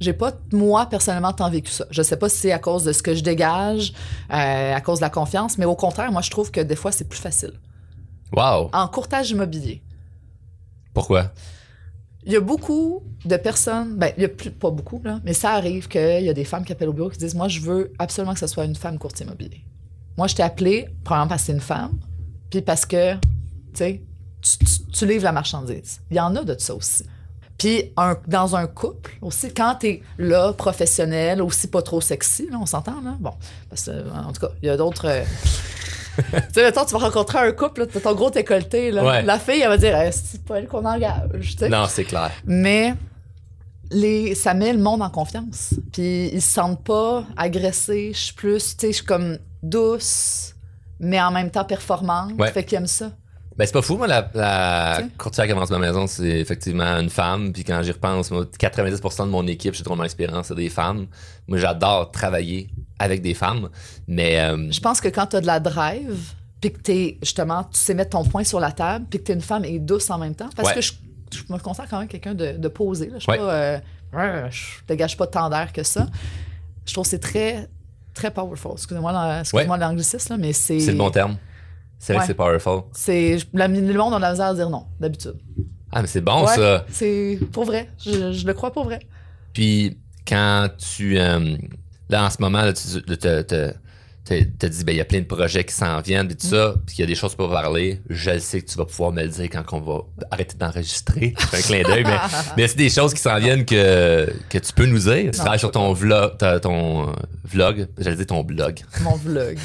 [0.00, 1.86] J'ai pas, moi, personnellement, tant vécu ça.
[1.90, 3.92] Je sais pas si c'est à cause de ce que je dégage,
[4.32, 6.90] euh, à cause de la confiance, mais au contraire, moi, je trouve que des fois,
[6.90, 7.52] c'est plus facile.
[8.32, 8.70] Wow!
[8.72, 9.82] En courtage immobilier,
[10.92, 11.30] Pourquoi?
[12.26, 15.32] Il y a beaucoup de personnes, ben, il y a plus, pas beaucoup, là, mais
[15.32, 17.60] ça arrive qu'il y a des femmes qui appellent au bureau qui disent Moi, je
[17.60, 19.64] veux absolument que ce soit une femme courtier immobilier.
[20.18, 21.98] Moi, je t'ai appelé, premièrement parce que c'est une femme,
[22.50, 23.20] puis parce que, tu
[23.74, 24.02] sais,
[24.40, 24.58] tu-
[24.92, 26.00] tu livres la marchandise.
[26.10, 27.04] Il y en a de ça aussi.
[27.58, 32.58] Puis un- dans un couple aussi, quand t'es là, professionnel, aussi pas trop sexy, là,
[32.60, 33.16] on s'entend, là?
[33.18, 33.32] Bon,
[33.70, 35.06] parce que, en tout cas, il y a d'autres...
[35.06, 35.24] euh,
[36.16, 39.04] tu sais, mettons, tu vas rencontrer un couple, là, ton gros décolleté, là.
[39.04, 39.22] Ouais.
[39.22, 41.56] La fille, elle va dire, Eh, c'est pas elle qu'on engage.
[41.70, 42.30] Non, c'est clair.
[42.44, 42.94] Mais
[43.90, 45.74] les, ça met le monde en confiance.
[45.92, 48.12] Puis ils se sentent pas agressés.
[48.12, 50.54] Je suis plus, tu sais, je suis comme douce,
[51.00, 52.32] mais en même temps performante.
[52.38, 52.50] Ouais.
[52.50, 53.12] Fait qu'ils aiment ça.
[53.56, 57.54] Ben, c'est pas fou, moi, la, courtière qui avance ma maison, c'est effectivement une femme.
[57.54, 60.68] Puis quand j'y repense, moi, 90% de mon équipe, j'ai trop mon expérience, c'est des
[60.68, 61.06] femmes.
[61.48, 62.68] Moi, j'adore travailler
[62.98, 63.68] avec des femmes.
[64.08, 67.64] Mais, euh, Je pense que quand tu as de la drive, puis que t'es, justement,
[67.64, 70.08] tu sais mettre ton point sur la table, puis que t'es une femme et douce
[70.10, 70.74] en même temps, parce Ouais.
[70.74, 70.92] que je,
[71.32, 73.06] je me considère quand même quelqu'un de, de posé.
[73.08, 73.14] Là.
[73.18, 73.38] Je suis Ouais.
[73.38, 73.52] pas...
[73.52, 73.78] euh,
[74.14, 74.50] ouais,
[74.88, 76.06] dégage pas tant d'air que ça.
[76.86, 77.68] Je trouve que c'est très,
[78.14, 78.72] très powerful.
[78.74, 80.80] Excusez-moi, excusez-moi l'anglicisme, là, mais c'est...
[80.80, 81.36] c'est le bon terme.
[81.98, 82.26] C'est vrai Ouais.
[82.26, 82.82] que c'est powerful.
[82.92, 85.34] C'est, la- le monde a de la misère à dire non, d'habitude.
[85.92, 86.84] Ah, mais c'est bon, Ouais, ça.
[86.90, 87.88] C'est pour vrai.
[88.04, 89.00] Je, je le crois pour vrai.
[89.52, 91.18] Puis quand tu.
[91.18, 91.56] euh,
[92.08, 95.04] là, en ce moment, là, tu te, te, te, te- dis, ben, il y a
[95.04, 97.36] plein de projets qui s'en viennent, et tout ça, puis il y a des choses
[97.36, 98.00] pour parler.
[98.10, 100.00] Je le sais que tu vas pouvoir me le dire quand on va
[100.32, 101.34] arrêter d'enregistrer.
[101.50, 102.16] C'est un clin d'œil, mais,
[102.56, 105.30] mais c'est des choses qui s'en viennent que, que tu peux nous dire.
[105.30, 107.12] Tu travailles sur ton vlog, ta- ton euh,
[107.44, 108.80] vlog, j'allais dire ton blog.
[109.02, 109.58] Mon vlog.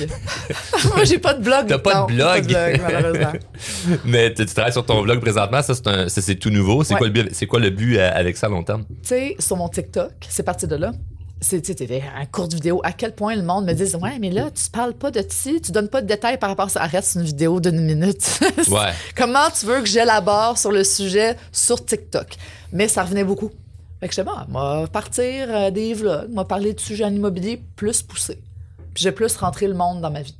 [0.95, 1.65] Moi, j'ai pas de blog.
[1.67, 2.55] T'as pas de Non, blog?
[2.83, 3.33] malheureusement.
[4.05, 5.73] mais tu, tu travailles sur ton vlog présentement, ça,
[6.07, 6.83] c'est, tout nouveau.
[6.83, 6.97] C'est, Ouais.
[6.99, 8.83] quoi le but, c'est quoi le but euh, avec ça à long terme?
[8.87, 10.91] tu sais, sur mon TikTok, c'est parti de là.
[11.49, 12.81] T'es un courte vidéo.
[12.83, 15.59] À quel point le monde me dit Ouais, mais là, tu parles pas de ci,
[15.59, 16.81] tu donnes pas de détails par rapport à ça.
[16.81, 18.39] Arrête, c'est une vidéo d'une minute.
[18.69, 18.93] Ouais.
[19.17, 22.37] Comment tu veux que j'élabore sur le sujet sur TikTok?
[22.71, 23.49] Mais ça revenait beaucoup.
[23.99, 27.61] Fait que j'étais bon, moi, partir euh, des vlogs, moi, parler de sujets en immobilier
[27.75, 28.39] plus poussé.
[28.93, 30.35] Puis j'ai plus rentré le monde dans ma vie.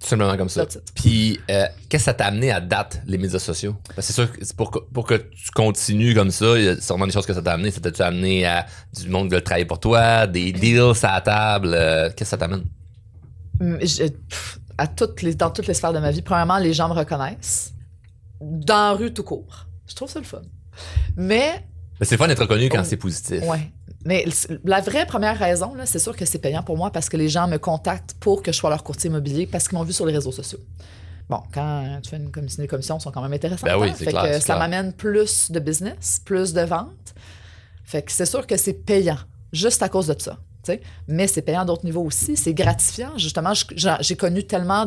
[0.00, 0.66] Simplement comme ça.
[0.94, 3.74] Puis, euh, qu'est-ce que ça t'a amené à date, les médias sociaux?
[3.94, 6.68] Parce que c'est sûr que pour, que, pour que tu continues comme ça, il y
[6.68, 7.70] a sûrement des choses que ça t'a amené.
[7.70, 8.66] Ça t'a-tu amené à
[9.00, 11.68] du monde qui veut travailler pour toi, des deals à la table?
[11.74, 12.64] euh, qu'est-ce que ça t'amène?
[13.60, 14.10] Hum, je-
[14.76, 16.20] à toutes les, dans toutes les sphères de ma vie.
[16.22, 17.72] Premièrement, les gens me reconnaissent.
[18.40, 19.66] Dans la rue tout court.
[19.88, 20.42] Je trouve ça le fun.
[21.16, 21.64] Mais
[22.00, 22.84] Mais c'est fun d'être reconnu quand Oh.
[22.84, 23.42] c'est positif.
[23.44, 23.70] Ouais.
[24.04, 24.24] Mais
[24.64, 27.48] la vraie première raison, c'est sûr que c'est payant pour moi parce que les gens
[27.48, 30.12] me contactent pour que je sois leur courtier immobilier parce qu'ils m'ont vu sur les
[30.12, 30.58] réseaux sociaux.
[31.30, 33.68] Bon, quand tu fais une commission, les commissions sont quand même intéressantes.
[33.68, 33.94] Ben oui, hein?
[33.96, 37.14] c'est Fait clair, que ça m'amène plus de business, plus de ventes.
[37.84, 39.18] Fait que c'est sûr que c'est payant,
[39.52, 40.38] juste à cause de ça.
[41.08, 42.36] Mais c'est payant à d'autres niveaux aussi.
[42.36, 43.16] C'est gratifiant.
[43.16, 44.86] Justement, j'ai connu tellement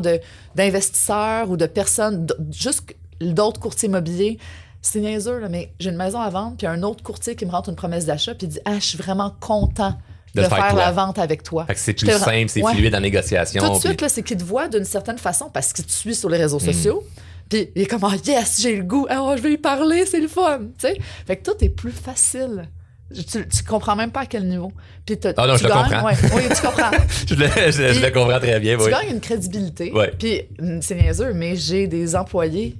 [0.55, 4.37] d'investisseurs ou de personnes, juste d'autres courtiers immobiliers.
[4.81, 7.51] C'est niaiseux, là, mais j'ai une maison à vendre, puis un autre courtier qui me
[7.51, 9.97] rentre une promesse d'achat, puis il dit Ah, je suis vraiment content
[10.35, 11.65] De faire la vente avec toi.
[11.65, 12.73] Fait que c'est plus simple, c'est Ouais.
[12.75, 13.61] fluide en négociation.
[13.61, 15.91] Tout de puis- suite, là, c'est qu'il te voit d'une certaine façon parce qu'il te
[15.91, 17.03] suit sur les réseaux sociaux.
[17.49, 19.07] Puis il est comme, Ah, yes, j'ai le goût.
[19.09, 20.59] Ah, je vais lui parler, c'est le fun.
[20.77, 20.97] Tu sais?
[21.25, 22.69] Fait que tout est plus facile.
[23.15, 24.71] Tu, tu comprends même pas à quel niveau.
[25.05, 26.05] Puis Ah non, tu je le gagnes- comprends.
[26.05, 26.13] ouais.
[26.35, 26.91] oui, tu comprends.
[27.27, 28.77] je, le, je, le- je le comprends très bien.
[28.77, 28.91] tu oui.
[28.91, 29.93] gagnes une crédibilité.
[29.93, 30.11] Ouais.
[30.19, 32.75] Puis mm, c'est niaiseux, mais j'ai des employés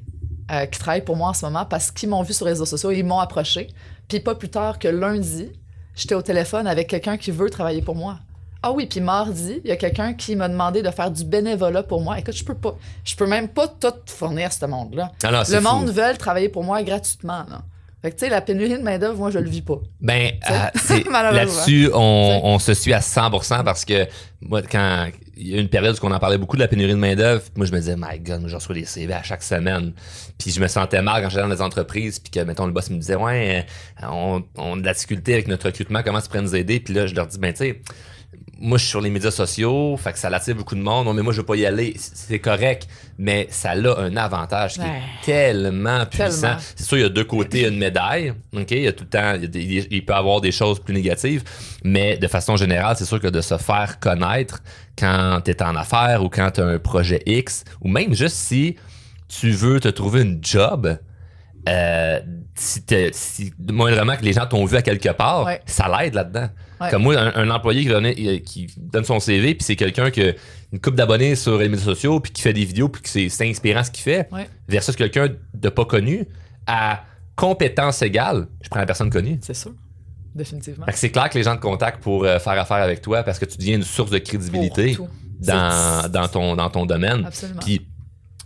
[0.52, 2.66] euh, qui travaillent pour moi en ce moment parce qu'ils m'ont vu sur les réseaux
[2.66, 3.68] sociaux et ils m'ont approché.
[4.08, 5.52] Puis pas plus tard que lundi,
[5.96, 8.20] j'étais au téléphone avec quelqu'un qui veut travailler pour moi.
[8.64, 11.84] Ah oui, puis mardi, il y a quelqu'un qui m'a demandé de faire du bénévolat
[11.84, 12.18] pour moi.
[12.20, 15.12] Écoute, je peux pas, je peux même pas tout fournir ce monde-là.
[15.24, 15.62] Ah Le fou.
[15.62, 17.46] monde veut travailler pour moi gratuitement.
[17.50, 17.62] Là.
[18.08, 19.82] Fait que tu sais, la pénurie de main d'œuvre, moi je le vis pas.
[20.00, 20.54] Ben, euh,
[21.12, 21.32] malheureusement.
[21.32, 24.08] là-dessus, on, se suit à 100% parce que
[24.40, 26.94] moi, quand il y a une période où on en parlait beaucoup de la pénurie
[26.94, 29.44] de main-d'œuvre, moi, je me disais, my God, moi, je reçois des CV à chaque
[29.44, 29.92] semaine.
[30.38, 32.90] Puis je me sentais mal quand j'allais dans les entreprises, puis que, mettons, le boss
[32.92, 33.66] me disait, ouais,
[34.02, 36.80] euh, on, on a de la difficulté avec notre recrutement, comment tu pourrais nous aider?
[36.80, 37.82] Puis là, je leur dis, ben, tu sais,
[38.60, 41.06] moi, je suis sur les médias sociaux, fait que ça attire beaucoup de monde.
[41.06, 41.96] Non, mais moi, je veux pas y aller.
[41.98, 42.88] C'est correct,
[43.18, 44.88] mais ça a un avantage qui Ouais.
[44.88, 46.56] est tellement puissant.
[46.76, 48.34] C'est sûr, il y a deux côtés une médaille.
[48.56, 48.72] OK?
[48.72, 50.94] Il y a tout le temps, il, des- il peut y avoir des choses plus
[50.94, 51.44] négatives,
[51.84, 54.62] mais de façon générale, c'est sûr que de se faire connaître
[54.98, 58.36] quand tu es en affaires ou quand tu as un projet X, ou même juste
[58.38, 58.76] si
[59.28, 60.98] tu veux te trouver une job,
[61.70, 62.20] euh,
[62.60, 65.62] si, si moindrement que les gens t'ont vu à quelque part, Ouais.
[65.66, 66.50] ça l'aide là-dedans.
[66.82, 66.90] Ouais.
[66.92, 70.22] Comme moi, un, un employé qui, euh, qui donne son CV, puis c'est quelqu'un qui
[70.22, 70.34] a
[70.72, 73.50] une coupe d'abonnés sur les médias sociaux, puis qui fait des vidéos, puis que c'est
[73.50, 74.48] inspirant ce qu'il fait, Ouais.
[74.68, 76.28] versus quelqu'un de pas connu,
[76.68, 77.04] à
[77.36, 79.40] compétence égale, je prends la personne connue.
[79.42, 79.72] C'est sûr.
[80.36, 80.86] Définitivement.
[80.94, 83.46] C'est clair que les gens te contactent pour euh, faire affaire avec toi parce que
[83.46, 84.98] tu deviens une source de crédibilité
[85.40, 87.26] dans, ton, dans ton domaine.
[87.26, 87.60] Absolument.
[87.64, 87.88] Puis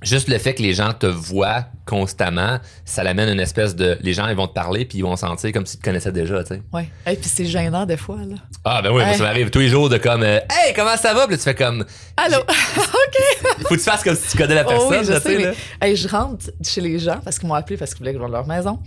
[0.01, 3.97] juste le fait que les gens te voient constamment, ça l'amène une espèce de.
[4.01, 6.43] Les gens, ils vont te parler puis ils vont sentir comme s'ils te connaissaient déjà,
[6.43, 6.61] tu sais.
[6.73, 6.89] Ouais.
[7.05, 8.35] Et puis c'est gênant des fois, là.
[8.63, 10.23] Ah, ben oui, moi, ça m'arrive tous les jours de comme.
[10.23, 11.23] euh, hey, comment ça va?
[11.27, 11.85] Puis là, tu fais comme.
[12.17, 12.37] Allô?
[12.47, 12.53] Il
[13.63, 15.29] faut que tu fasses comme si tu connais la personne, Oh oui, je là, sais,
[15.31, 15.53] tu mais là.
[15.81, 18.23] hey, je rentre chez les gens parce qu'ils m'ont appelé parce qu'ils voulaient que je
[18.23, 18.79] vende leur maison.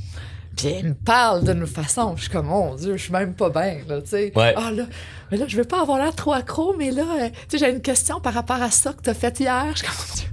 [0.56, 3.50] Puis ils me parlent d'une façon, je suis comme, mon Dieu, je suis même pas
[3.50, 4.32] bien, là, tu sais.
[4.36, 4.54] Ouais.
[4.56, 4.84] Ah là,
[5.30, 7.72] mais là, je veux pas avoir l'air trop accro, mais là, euh, tu sais, j'ai
[7.72, 9.66] une question par rapport à ça que t'as fait hier.
[9.72, 10.28] Je suis comme, mon Dieu,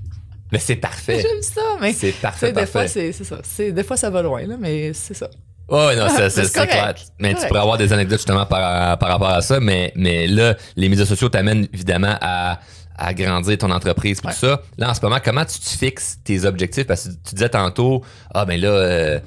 [0.52, 1.20] Mais c'est parfait.
[1.22, 2.88] j'aime ça, mais C'est parfait, sais, des fois, parfait.
[2.88, 3.38] c'est c'est ça.
[3.44, 5.30] C'est- Des fois, ça va loin, là, mais c'est ça.
[5.70, 6.94] Ouais, non, C'est clair.
[7.20, 10.56] Mais tu pourrais avoir des anecdotes justement par, par rapport à ça, mais, mais là,
[10.76, 12.60] les médias sociaux t'amènent évidemment à,
[12.98, 14.34] à grandir ton entreprise et Ouais.
[14.34, 14.62] tout ça.
[14.78, 16.86] Là, en ce moment, comment tu te fixes tes objectifs?
[16.86, 19.20] Parce que tu disais tantôt, ah ben là, euh,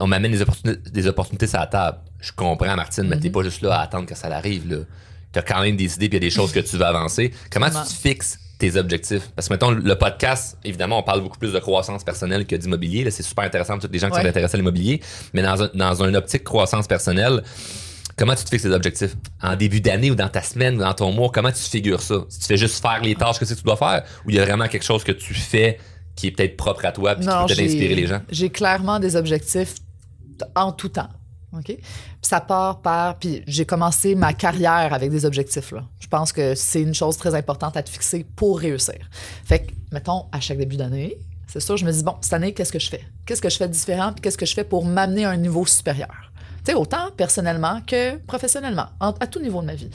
[0.00, 1.98] on m'amène des opportunités, des opportunités sur la table.
[2.20, 3.32] Je comprends, Martine, mais t'es Mm-hmm.
[3.32, 4.70] pas juste là à attendre que ça arrive.
[4.72, 4.78] Là.
[5.32, 7.32] T'as quand même des idées puis il y a des choses que tu veux avancer.
[7.50, 8.38] Comment tu te fixes
[8.70, 9.28] tes objectifs?
[9.34, 13.10] Parce que, mettons, le podcast, évidemment, on parle beaucoup plus de croissance personnelle que d'immobilier.
[13.10, 14.22] C'est super intéressant pour tous les gens qui Ouais.
[14.22, 15.00] sont intéressés à l'immobilier.
[15.34, 17.42] Mais dans un, dans une optique croissance personnelle,
[18.16, 19.16] comment tu te fixes tes objectifs?
[19.42, 22.16] En début d'année ou dans ta semaine ou dans ton mois, comment tu figures ça?
[22.28, 24.38] Si tu fais juste faire les tâches que que tu dois faire ou il y
[24.38, 25.78] a vraiment quelque chose que tu fais
[26.14, 28.20] qui est peut-être propre à toi puis qui Non, peut peut-être j'ai- inspirer les gens?
[28.30, 29.74] J'ai clairement des objectifs
[30.54, 31.08] en tout temps.
[31.56, 31.64] OK?
[31.66, 31.78] Puis
[32.22, 33.18] ça part par.
[33.18, 35.70] Puis j'ai commencé ma carrière avec des objectifs.
[35.72, 35.84] Là.
[36.00, 38.94] Je pense que c'est une chose très importante à te fixer pour réussir.
[39.44, 42.54] Fait que, mettons, à chaque début d'année, c'est sûr, je me dis, bon, cette année,
[42.54, 43.02] qu'est-ce que je fais?
[43.26, 44.12] Qu'est-ce que je fais de différent?
[44.12, 46.32] Puis qu'est-ce que je fais pour m'amener à un niveau supérieur?
[46.64, 49.90] Tu sais, autant personnellement que professionnellement, en- à tout niveau de ma vie.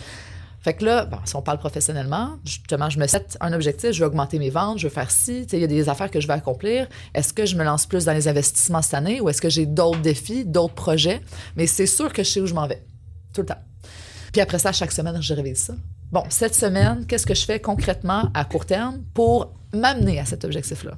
[0.60, 4.00] Fait que là, bon, si on parle professionnellement, justement, je me set un objectif, je
[4.02, 6.28] veux augmenter mes ventes, je veux faire ci, il y a des affaires que je
[6.28, 6.88] veux accomplir.
[7.14, 9.66] Est-ce que je me lance plus dans les investissements cette année ou est-ce que j'ai
[9.66, 11.22] d'autres défis, d'autres projets?
[11.56, 12.84] Mais c'est sûr que je sais où je m'en vais,
[13.34, 13.62] tout le temps.
[14.32, 15.74] Puis après ça, chaque semaine, je révise ça.
[16.12, 20.44] Bon, cette semaine, qu'est-ce que je fais concrètement à court terme pour m'amener à cet
[20.44, 20.94] objectif-là?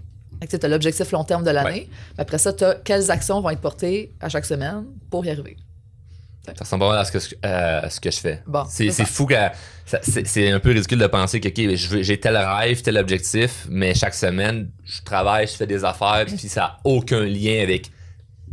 [0.48, 1.90] Tu as l'objectif long terme de l'année.
[1.90, 5.30] Puis Après ça, tu as quelles actions vont être portées à chaque semaine pour y
[5.30, 5.58] arriver?
[6.58, 8.42] Ça ressemble pas mal à ce que, je- euh, à ce que je fais.
[8.48, 9.36] Bon, c'est fou que
[9.86, 11.50] c'est c'est un peu ridicule de penser que
[12.02, 16.38] j'ai tel rêve, tel objectif, mais chaque semaine, je travaille, je fais des affaires, puis
[16.38, 17.90] ça n'a aucun lien avec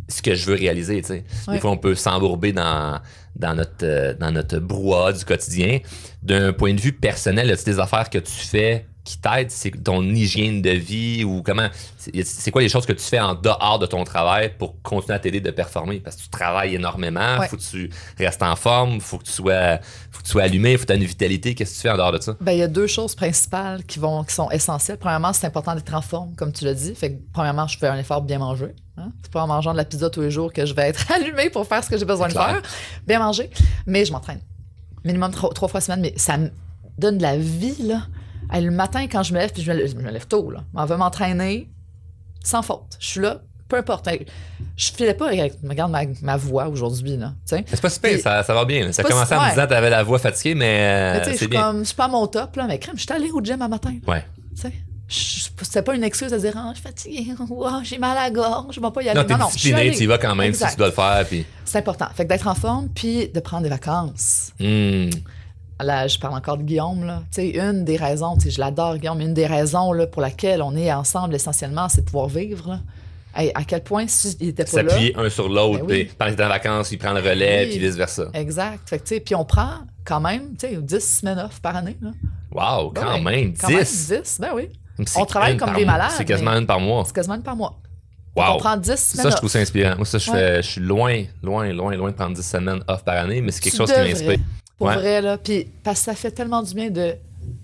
[0.08, 1.02] ce que je veux réaliser.
[1.02, 3.00] Des fois, on peut s'embourber dans,
[3.34, 5.80] dans, notre, euh, dans notre brouhaha du quotidien.
[6.22, 9.50] D'un point de vue personnel, y a des affaires que tu fais qui t'aident?
[9.50, 11.68] C'est ton hygiène de vie ou comment?
[11.96, 15.18] C'est quoi les choses que tu fais en dehors de ton travail pour continuer à
[15.18, 16.00] t'aider de performer?
[16.00, 17.48] Parce que tu travailles énormément, Ouais.
[17.48, 19.78] faut que tu restes en forme, faut que tu sois,
[20.10, 21.54] faut que tu sois allumé, faut que tu aies une vitalité.
[21.54, 22.36] Qu'est-ce que tu fais en dehors de ça?
[22.40, 24.98] Ben, il y a deux choses principales qui, vont, qui sont essentielles.
[24.98, 26.94] Premièrement, c'est important d'être en forme, comme tu l'as dit.
[26.94, 28.74] Fait que, premièrement, je fais un effort de bien manger.
[28.98, 29.12] Hein?
[29.22, 31.50] C'est pas en mangeant de la pizza tous les jours que je vais être allumée
[31.50, 32.62] pour faire ce que j'ai besoin de faire.
[33.06, 33.50] Bien manger.
[33.86, 34.40] Mais je m'entraîne.
[35.04, 36.00] Minimum trois, trois fois semaine.
[36.00, 36.50] Mais ça me
[36.98, 38.02] donne de la vie, là.
[38.50, 40.50] Hey, le matin, quand je me lève, puis je me lève, je me lève tôt,
[40.50, 40.60] là.
[40.74, 41.68] On va m'entraîner
[42.44, 42.96] sans faute.
[43.00, 44.06] Je suis là, peu importe.
[44.06, 44.24] Hey,
[44.76, 47.32] Je filais pas avec, regarde ma, ma voix aujourd'hui, là.
[47.44, 48.86] C'est pas si Puis- ça, ça va bien.
[48.86, 48.92] là.
[48.92, 49.50] Ça commencé si- en me ouais.
[49.50, 51.74] disant que t'avais la voix fatiguée, mais, euh, Mais c'est suis bien.
[51.78, 53.68] je suis pas à mon top, là, mais crème, je suis allée au gym un
[53.68, 53.94] matin.
[54.06, 54.24] Ouais.
[54.54, 54.72] Tu sais,
[55.08, 58.24] je- c'était pas une excuse à dire, ah, je suis fatiguée, Ouah, j'ai mal à
[58.24, 59.18] la gorge, je vais pas y aller.
[59.20, 60.68] Non, t'es discipliné, tu y vas quand même Exact.
[60.68, 61.24] si tu dois le faire.
[61.28, 61.44] Puis...
[61.64, 62.06] C'est important.
[62.14, 64.52] Fait que d'être en forme, puis de prendre des vacances.
[64.60, 65.10] Hmm.
[65.80, 67.22] Là, je parle encore de Guillaume, là.
[67.30, 70.22] Tu sais, une des raisons, tu sais, je l'adore, Guillaume, une des raisons, là, pour
[70.22, 72.80] laquelle on est ensemble, essentiellement, c'est de pouvoir vivre, là.
[73.38, 74.70] Hey, à quel point, s'il était pas.
[74.70, 75.84] S'appuyer un sur l'autre.
[75.84, 76.04] Ben oui.
[76.04, 77.70] puis Pendant t'es en vacances, il prend le relais, Oui.
[77.76, 78.28] puis vice-versa.
[78.32, 78.88] Exact.
[78.88, 79.72] Fait que, puis on prend
[80.06, 82.12] quand même, tu sais, 10 semaines off par année, là.
[82.52, 83.54] Wow, Ben quand oui, même.
[83.60, 83.74] Quand 10.
[84.10, 84.68] même 10, ben oui.
[85.16, 87.02] On travaille comme des malades, C'est quasiment une par mois.
[87.04, 87.78] C'est quasiment une par mois.
[88.36, 88.52] Fait Wow.
[88.52, 89.96] qu'on prend 10 Ça, je trouve ça inspirant.
[89.96, 90.36] Moi, ça, je, Ouais.
[90.38, 93.50] fais, je suis loin, loin, loin, loin de prendre 10 semaines off par année, mais
[93.50, 94.38] c'est quelque Tu chose qui m'inspire.
[94.78, 94.94] Pour Ouais.
[94.96, 95.38] vrai, là.
[95.38, 97.14] Puis, parce que ça fait tellement du bien de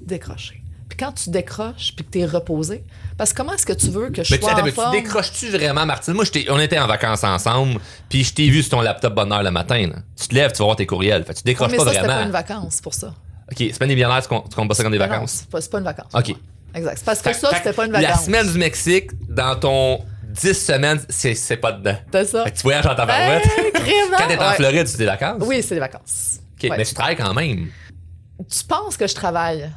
[0.00, 0.62] décrocher.
[0.88, 2.84] Puis quand tu décroches, puis que tu es reposé,
[3.16, 4.72] parce que comment est-ce que tu veux que je Mais tu, sois attends, en mais
[4.72, 6.12] tu décroches-tu vraiment, Martine?
[6.14, 9.42] Moi, on était en vacances ensemble, puis je t'ai vu sur ton laptop bonne heure
[9.42, 9.86] le matin.
[9.88, 9.96] là.
[10.20, 11.24] Tu te lèves, tu vas voir tes courriels.
[11.24, 12.14] Fait, tu Ouais, décroches mais pas ça, vraiment.
[12.14, 13.14] pas une vacance pour ça.
[13.50, 15.32] OK, semaine des millionnaires, tu comptes pas ça comme des vacances?
[15.32, 16.12] c'est pas, c'est pas une vacance.
[16.14, 16.34] OK.
[16.74, 16.96] Exact.
[16.98, 18.24] C'est parce que Fait- ça, c'était pas une La vacance.
[18.24, 20.00] semaine du Mexique, dans ton
[20.32, 21.96] 10 semaines, c'est c'est pas dedans.
[22.06, 22.44] C'était ça.
[22.44, 23.44] Fait que tu voyages en tabarouette.
[23.46, 23.94] Hey?
[24.16, 24.54] Quand t'es en Ouais.
[24.54, 25.42] Floride, c'est des vacances?
[25.46, 26.40] Oui, c'est des vacances.
[26.56, 26.76] OK, Ouais.
[26.76, 27.68] mais tu travailles quand même.
[28.50, 29.70] Tu penses que je travaille?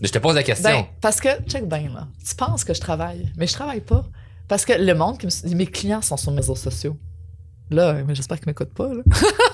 [0.00, 0.70] Mais je te pose la question.
[0.70, 2.08] Ben, parce que, check bien, là.
[2.26, 4.04] Tu penses que je travaille, mais je travaille pas.
[4.48, 6.96] Parce que le monde, qui me- mes clients sont sur mes réseaux sociaux.
[7.70, 9.02] Là, mais j'espère qu'ils m'écoutent pas, là.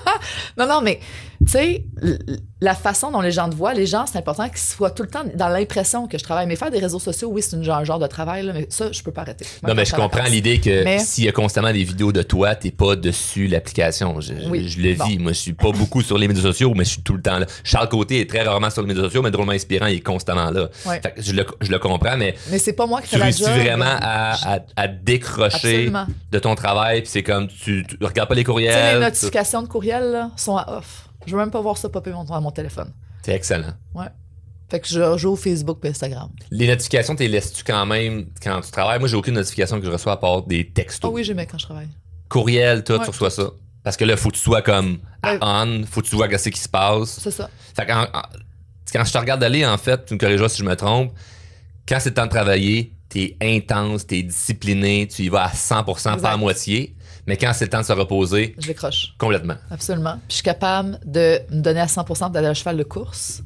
[0.57, 0.99] non, non, mais,
[1.45, 1.83] tu sais,
[2.61, 5.09] la façon dont les gens te voient, les gens, c'est important qu'ils soient tout le
[5.09, 6.47] temps dans l'impression que je travaille.
[6.47, 9.01] Mais faire des réseaux sociaux, oui, c'est un genre de travail, là, mais ça, je
[9.03, 9.45] peux pas arrêter.
[9.67, 12.55] non, mais je comprends l'idée que Mais- s'il y a constamment des vidéos de toi,
[12.55, 14.19] t'es pas dessus l'application.
[14.21, 14.67] Je, je- Oui.
[14.67, 15.19] je le vis.
[15.19, 17.37] Moi, je suis pas beaucoup sur les médias sociaux, mais je suis tout le temps
[17.39, 17.45] là.
[17.63, 20.49] Charles Côté est très rarement sur les médias sociaux, mais drôlement inspirant, il est constamment
[20.51, 20.69] là.
[20.85, 20.99] Ouais.
[21.01, 23.19] Fait que je, le, je le comprends, mais Mais c'est pas moi qui tu fais
[23.19, 23.53] la réussis job.
[23.53, 26.05] vraiment à, à, à décrocher Absolument.
[26.31, 28.85] de ton travail, puis c'est comme tu, tu regardes pas les Tu sais, courriels.
[28.93, 31.09] les tu- notifications de courriel, là, sont à off.
[31.25, 32.91] Je veux même pas voir ça popper mon- dans mon téléphone.
[33.23, 33.73] C'est excellent.
[33.93, 34.07] Ouais.
[34.69, 36.29] Fait que je joue au Facebook et Instagram.
[36.51, 38.99] Les notifications, t'es laisses-tu quand même quand tu travailles?
[38.99, 41.09] Moi, j'ai aucune notification que je reçois à part des textos.
[41.09, 41.87] Oh oui, j'aimais quand je travaille.
[42.29, 43.49] Courriel, Ouais, tu reçois ça.
[43.83, 45.39] Parce que là, faut que tu sois comme à Ouais.
[45.41, 47.19] on, faut que tu vois ce qui se passe.
[47.21, 47.49] C'est ça.
[47.75, 47.91] Fait que
[48.93, 51.13] quand je te regarde aller, en fait, tu me corrigeras si je me trompe,
[51.87, 56.03] quand c'est le temps de travailler, t'es intense, t'es discipliné, tu y vas à 100%,
[56.03, 56.37] pas à Exact.
[56.37, 56.95] moitié.
[57.27, 59.13] Mais quand c'est le temps de se reposer, Je décroche.
[59.17, 59.55] complètement.
[59.69, 60.13] Absolument.
[60.13, 63.43] Puis je suis capable de me donner à 100% d'aller à cheval de course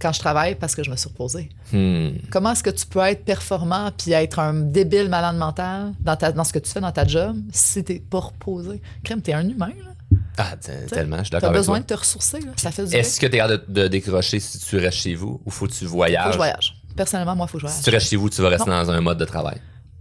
[0.00, 1.48] quand je travaille parce que je me suis reposée.
[1.72, 2.10] Hmm.
[2.30, 6.32] Comment est-ce que tu peux être performant puis être un débile malade mental dans, ta,
[6.32, 8.80] dans ce que tu fais dans ta job si t'es pas reposé?
[9.04, 9.92] Crème, t'es un humain, là.
[10.38, 10.54] Ah,
[10.88, 11.82] tellement, je suis T'as d'accord avec besoin toi.
[11.82, 12.52] de te ressourcer, là.
[12.56, 13.00] Ça fait du bien.
[13.00, 15.72] Est-ce que t'es capable de, de décrocher si tu restes chez vous ou faut que
[15.72, 16.26] tu Faut voyages?
[16.26, 16.76] que je voyage.
[16.96, 17.84] Personnellement, moi, faut que je Si voyage.
[17.84, 18.80] tu restes chez vous, tu vas rester Non.
[18.82, 19.58] dans un mode de travail.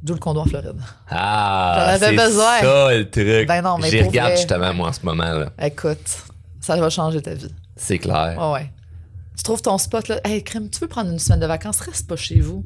[0.07, 0.75] D'où le condo en Floride.
[1.09, 2.59] Ah, c'est besoin.
[2.61, 3.47] ça le truc.
[3.47, 4.37] Ben non, mais J'y regarde vrai.
[4.37, 5.23] justement, moi, en ce moment.
[5.33, 5.49] là.
[5.61, 5.97] Écoute,
[6.61, 7.53] ça va changer ta vie.
[7.75, 8.35] C'est clair.
[8.39, 8.71] Ouais, ouais.
[9.37, 10.19] Tu trouves ton spot, là.
[10.23, 11.79] Hey, crème, tu veux prendre une semaine de vacances?
[11.81, 12.65] Reste pas chez vous.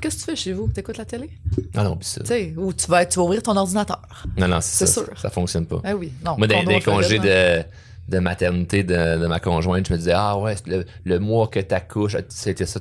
[0.00, 0.68] Qu'est-ce que tu fais chez vous?
[0.68, 1.30] T'écoutes la télé?
[1.74, 2.20] Non, non, pis ça.
[2.20, 4.02] Tu sais, ou tu vas, tu ouvrir ton ordinateur.
[4.36, 5.02] Non, non, c'est ça.
[5.04, 5.18] sûr.
[5.18, 5.80] Ça fonctionne pas.
[5.82, 6.12] Ben oui.
[6.24, 7.62] Non, Moi, des, des congés de,
[8.08, 11.60] de maternité de, de ma conjointe, je me disais, ah ouais, le, le mois que
[11.60, 12.80] t'accouches, c'était ça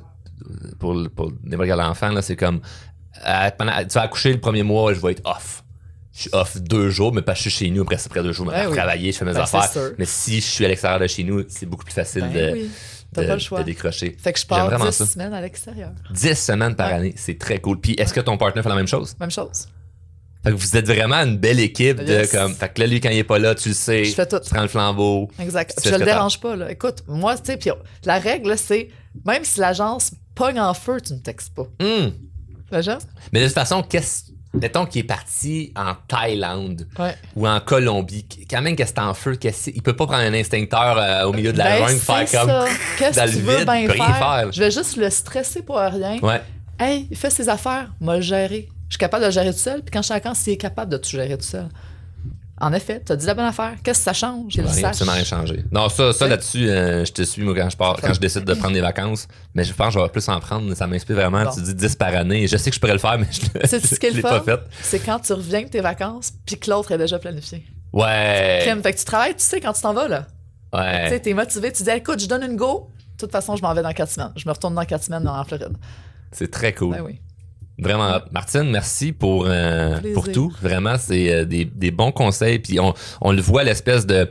[0.80, 2.60] pour, pour n'importe quel enfant, là, c'est comme,
[3.28, 5.64] euh, pendant- tu vas accoucher le premier mois, je vais être off.
[6.14, 8.46] Je suis off deux jours, mais pas je suis chez nous, après, après deux jours,
[8.48, 8.76] je Ben oui.
[8.78, 9.92] travailler, je fais mes Ben, c'est affaires.
[9.98, 12.54] Mais si je suis à l'extérieur de chez nous, c'est beaucoup plus facile Ben de,
[12.54, 12.70] oui.
[13.14, 13.60] De- pas le choix.
[13.60, 14.16] de décrocher.
[14.22, 15.06] Fait que je pars vraiment 10 ça.
[15.08, 15.92] semaines à l'extérieur.
[16.12, 16.94] 10 semaines par Ouais.
[16.94, 17.80] année, c'est très cool.
[17.80, 19.16] Puis est-ce que ton partenaire fait la même chose?
[19.20, 19.68] Même chose.
[20.44, 22.32] Fait que vous êtes vraiment une belle équipe de Yes.
[22.32, 22.54] comme.
[22.54, 24.04] Fait que là, lui, quand il est pas là, tu le sais.
[24.04, 24.40] Je fais tout.
[24.40, 25.30] Tu prends le flambeau.
[25.40, 25.80] Exact.
[25.86, 26.70] Je le dérange pas, là.
[26.72, 27.70] Écoute, moi, tu sais, puis
[28.04, 28.90] la règle, c'est
[29.26, 31.66] même si l'agence pogne en feu, tu ne textes pas.
[33.32, 34.32] Mais de toute façon, qu'est-ce.
[34.56, 37.16] Mettons qu'il est parti en Thaïlande Ouais.
[37.36, 38.24] ou en Colombie.
[38.48, 39.36] Quand même, qu'est-ce que c'est en feu?
[39.36, 42.30] qu'est-ce que- il peut pas prendre un instincteur euh, au milieu de la Ben, faire
[42.30, 42.52] comme.
[43.00, 44.18] Qu'est-ce dans que le tu vide, rien faire?
[44.20, 44.52] faire.
[44.52, 46.20] Je vais juste le stresser pour rien.
[46.22, 46.40] Ouais.
[46.80, 48.70] Hey, il fait ses affaires, moi le gérer.
[48.90, 50.52] Je suis capable de le gérer tout seul, puis quand je suis en vacances, il
[50.52, 51.68] est capable de tout gérer tout seul.
[52.62, 53.74] En effet, tu as dit la bonne affaire.
[53.84, 54.56] Qu'est-ce que ça change?
[54.56, 54.84] Rien, sache.
[54.84, 55.66] absolument rien changé.
[55.72, 56.30] Non, ça, ça Ouais.
[56.30, 58.82] là-dessus, euh, je te suis, moi, quand je pars, quand je décide de prendre des
[58.82, 59.28] vacances.
[59.56, 60.74] Mais je pense que je vais plus en prendre.
[60.76, 61.44] Ça m'inspire vraiment.
[61.46, 61.52] Bon.
[61.52, 62.48] Tu dis 10 par année.
[62.48, 64.60] Je sais que je pourrais le faire, mais je le l'ai pas fait.
[64.82, 67.66] C'est quand tu reviens de tes vacances, puis que l'autre est déjà planifié.
[67.92, 68.60] Ouais.
[68.62, 68.82] Crème.
[68.84, 70.28] Fait que tu travailles, tu sais, quand tu t'en vas, là.
[70.74, 71.20] Tu sais, Ouais.
[71.20, 72.90] t'es motivé, tu dis, écoute, je donne une go.
[73.14, 74.32] De toute façon, je m'en vais dans quatre semaines.
[74.36, 75.76] Je me retourne dans quatre semaines en Floride.
[76.32, 76.96] C'est très cool.
[76.96, 77.20] Ben oui.
[77.80, 78.20] Vraiment.
[78.32, 80.54] Martine, merci pour, euh, pour tout.
[80.62, 82.60] Vraiment, c'est euh, des, des bons conseils.
[82.60, 84.30] Puis on, on le voit, l'espèce de.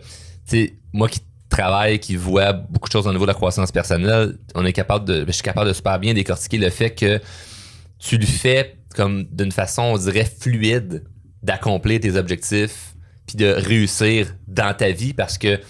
[0.49, 3.72] Tu sais, moi qui travaille, qui voit beaucoup de choses au niveau de la croissance
[3.72, 5.24] personnelle, on est capable de.
[5.26, 7.20] Je suis capable de super bien décortiquer le fait que
[7.99, 11.05] tu le fais comme d'une façon, on dirait, fluide
[11.43, 12.95] d'accomplir tes objectifs
[13.26, 15.61] puis de réussir dans ta vie parce que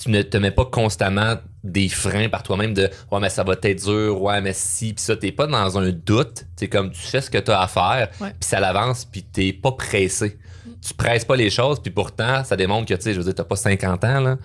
[0.00, 3.54] tu ne te mets pas constamment des freins par toi-même de ouais mais ça va
[3.60, 7.00] être dur ouais mais si puis ça t'es pas dans un doute c'est comme tu
[7.00, 10.38] fais ce que tu as à faire puis ça l'avance puis t'es pas pressé
[10.86, 13.34] tu presses pas les choses puis pourtant ça démontre que tu sais je veux dire
[13.34, 14.36] t'as pas 50 ans là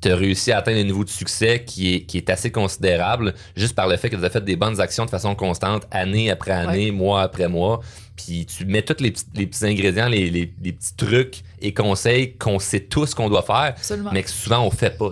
[0.00, 3.74] t'as réussi à atteindre un niveau de succès qui est, qui est assez considérable juste
[3.74, 6.52] par le fait que tu as fait des bonnes actions de façon constante année après
[6.52, 7.80] année mois après mois
[8.16, 11.74] puis tu mets tous les petits, les petits ingrédients les, les- les petits trucs et
[11.74, 14.10] conseils qu'on sait tous qu'on doit faire Absolument.
[14.12, 15.10] mais que souvent on fait pas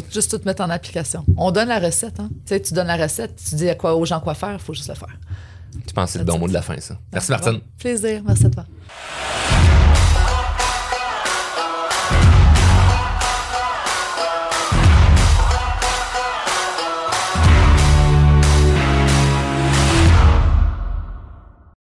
[0.00, 1.24] faut juste tout mettre en application.
[1.36, 2.18] On donne la recette.
[2.18, 2.28] Hein.
[2.46, 4.58] Tu sais, tu donnes la recette, tu dis à quoi, aux gens quoi faire, il
[4.58, 5.16] faut juste le faire.
[5.86, 6.98] Tu penses que c'est le bon mot de la fin, ça.
[7.12, 7.60] Merci, Martine.
[7.78, 8.22] Plaisir.
[8.24, 8.64] Merci à toi.